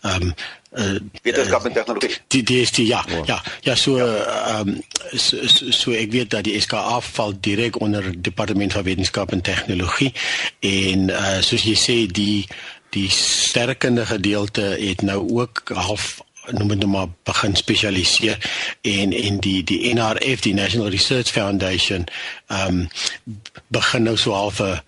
ehm 0.00 0.22
um, 0.22 0.34
uh, 0.72 1.00
wetenskap 1.22 1.64
en 1.64 1.72
tegnologie. 1.72 2.16
Die 2.26 2.42
die 2.42 2.60
is 2.60 2.70
die 2.70 2.86
ja, 2.86 3.04
ja, 3.08 3.22
ja, 3.26 3.42
ja 3.60 3.74
so 3.74 3.98
ehm 3.98 4.68
um, 4.68 4.82
so, 5.12 5.46
so, 5.46 5.70
so 5.70 5.90
ek 5.92 6.12
weet 6.12 6.30
dat 6.30 6.44
die 6.44 6.60
SKA 6.60 7.00
val 7.00 7.34
direk 7.40 7.80
onder 7.80 8.22
departement 8.22 8.72
van 8.72 8.82
wetenskap 8.82 9.32
en 9.32 9.40
tegnologie 9.40 10.12
en 10.60 11.08
uh 11.10 11.40
soos 11.40 11.68
jy 11.68 11.76
sê 11.76 11.96
die 12.08 12.46
die 12.92 13.08
sterkende 13.10 14.06
gedeelte 14.06 14.76
het 14.80 15.02
nou 15.02 15.20
ook 15.40 15.62
half 15.74 16.20
noem 16.50 16.68
dit 16.68 16.78
nou 16.78 16.90
maar 16.90 17.08
begin 17.22 17.56
spesialiseer 17.56 18.38
en 18.80 19.12
en 19.12 19.38
die 19.40 19.62
die 19.64 19.94
NRF 19.94 20.40
die 20.40 20.54
National 20.54 20.90
Research 20.90 21.30
Foundation 21.30 22.04
ehm 22.52 22.68
um, 22.68 22.88
begin 23.72 24.02
nou 24.02 24.16
so 24.16 24.32
half 24.32 24.60
'n 24.60 24.80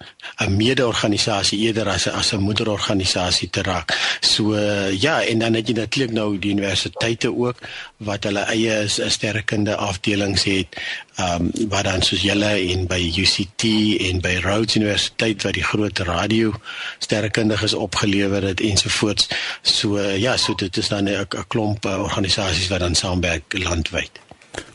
'n 0.44 0.56
mede-organisasie 0.56 1.58
eerder 1.58 1.88
as 1.88 2.06
'n 2.06 2.14
as 2.20 2.32
'n 2.32 2.40
moederorganisasie 2.48 3.50
te 3.50 3.62
raak. 3.62 4.18
So 4.20 4.52
uh, 4.52 4.92
ja, 4.92 5.22
en 5.24 5.38
dan 5.38 5.54
het 5.54 5.68
jy 5.68 5.74
natuurlik 5.74 6.12
nou 6.12 6.38
die 6.38 6.50
universiteite 6.50 7.36
ook 7.36 7.58
wat 7.96 8.24
hulle 8.24 8.40
eie 8.40 8.88
sterkende 8.88 9.76
afdelings 9.76 10.44
het. 10.44 10.76
Ehm 11.16 11.40
um, 11.40 11.68
wat 11.68 11.84
dan 11.84 12.02
soos 12.02 12.22
julle 12.22 12.52
en 12.72 12.86
by 12.86 13.12
UCT 13.16 13.62
en 14.08 14.20
by 14.20 14.34
Rhodes 14.42 14.74
Universiteit 14.74 15.42
wat 15.42 15.54
die 15.54 15.64
groot 15.64 15.98
radio 15.98 16.52
sterkundiges 16.98 17.74
opgelewer 17.74 18.42
het 18.42 18.60
ensovoorts. 18.60 19.28
So 19.62 19.96
uh, 19.96 20.18
ja, 20.18 20.36
so 20.36 20.54
dit 20.54 20.76
is 20.76 20.88
dan 20.88 21.08
'n 21.08 21.26
klomp 21.48 21.86
uh, 21.86 22.02
organisasies 22.02 22.68
wat 22.68 22.80
dan 22.80 22.94
saamwerk 22.94 23.44
landwyd. 23.58 24.23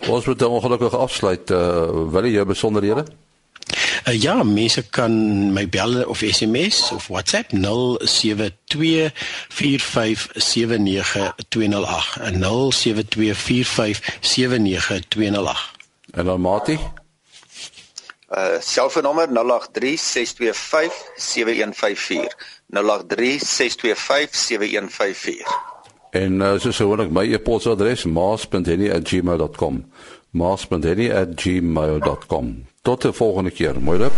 Ons 0.08 0.26
moet 0.26 0.40
dan 0.40 0.50
ongelukkig 0.50 0.98
afsluit. 0.98 1.52
Uh, 1.52 2.10
wil 2.12 2.26
jy 2.26 2.46
besonderhede? 2.46 3.06
Uh, 4.08 4.22
ja, 4.22 4.44
mense 4.44 4.90
kan 4.90 5.12
my 5.54 5.70
bel 5.70 6.06
of 6.06 6.22
SMS 6.26 6.92
of 6.92 7.08
WhatsApp 7.08 7.52
0724579208. 7.54 7.60
0724579208. 15.36 15.78
En 16.12 16.26
dan 16.26 16.42
Mati? 16.42 16.80
Uh 18.30 18.54
selfoonnommer 18.60 19.28
0836257154. 19.28 19.32
0836257154. 22.70 25.69
En 26.10 26.42
uh, 26.42 26.54
soos 26.58 26.76
gewoonlik 26.76 27.12
my 27.12 27.34
e-posadres 27.34 28.06
maas.henny@gmail.com. 28.06 29.86
maas.henny@gmail.com. 30.30 32.66
Tot 32.82 33.02
de 33.02 33.14
volgende 33.14 33.52
keer. 33.52 33.82
Mooi 33.82 34.00
loop. 34.00 34.14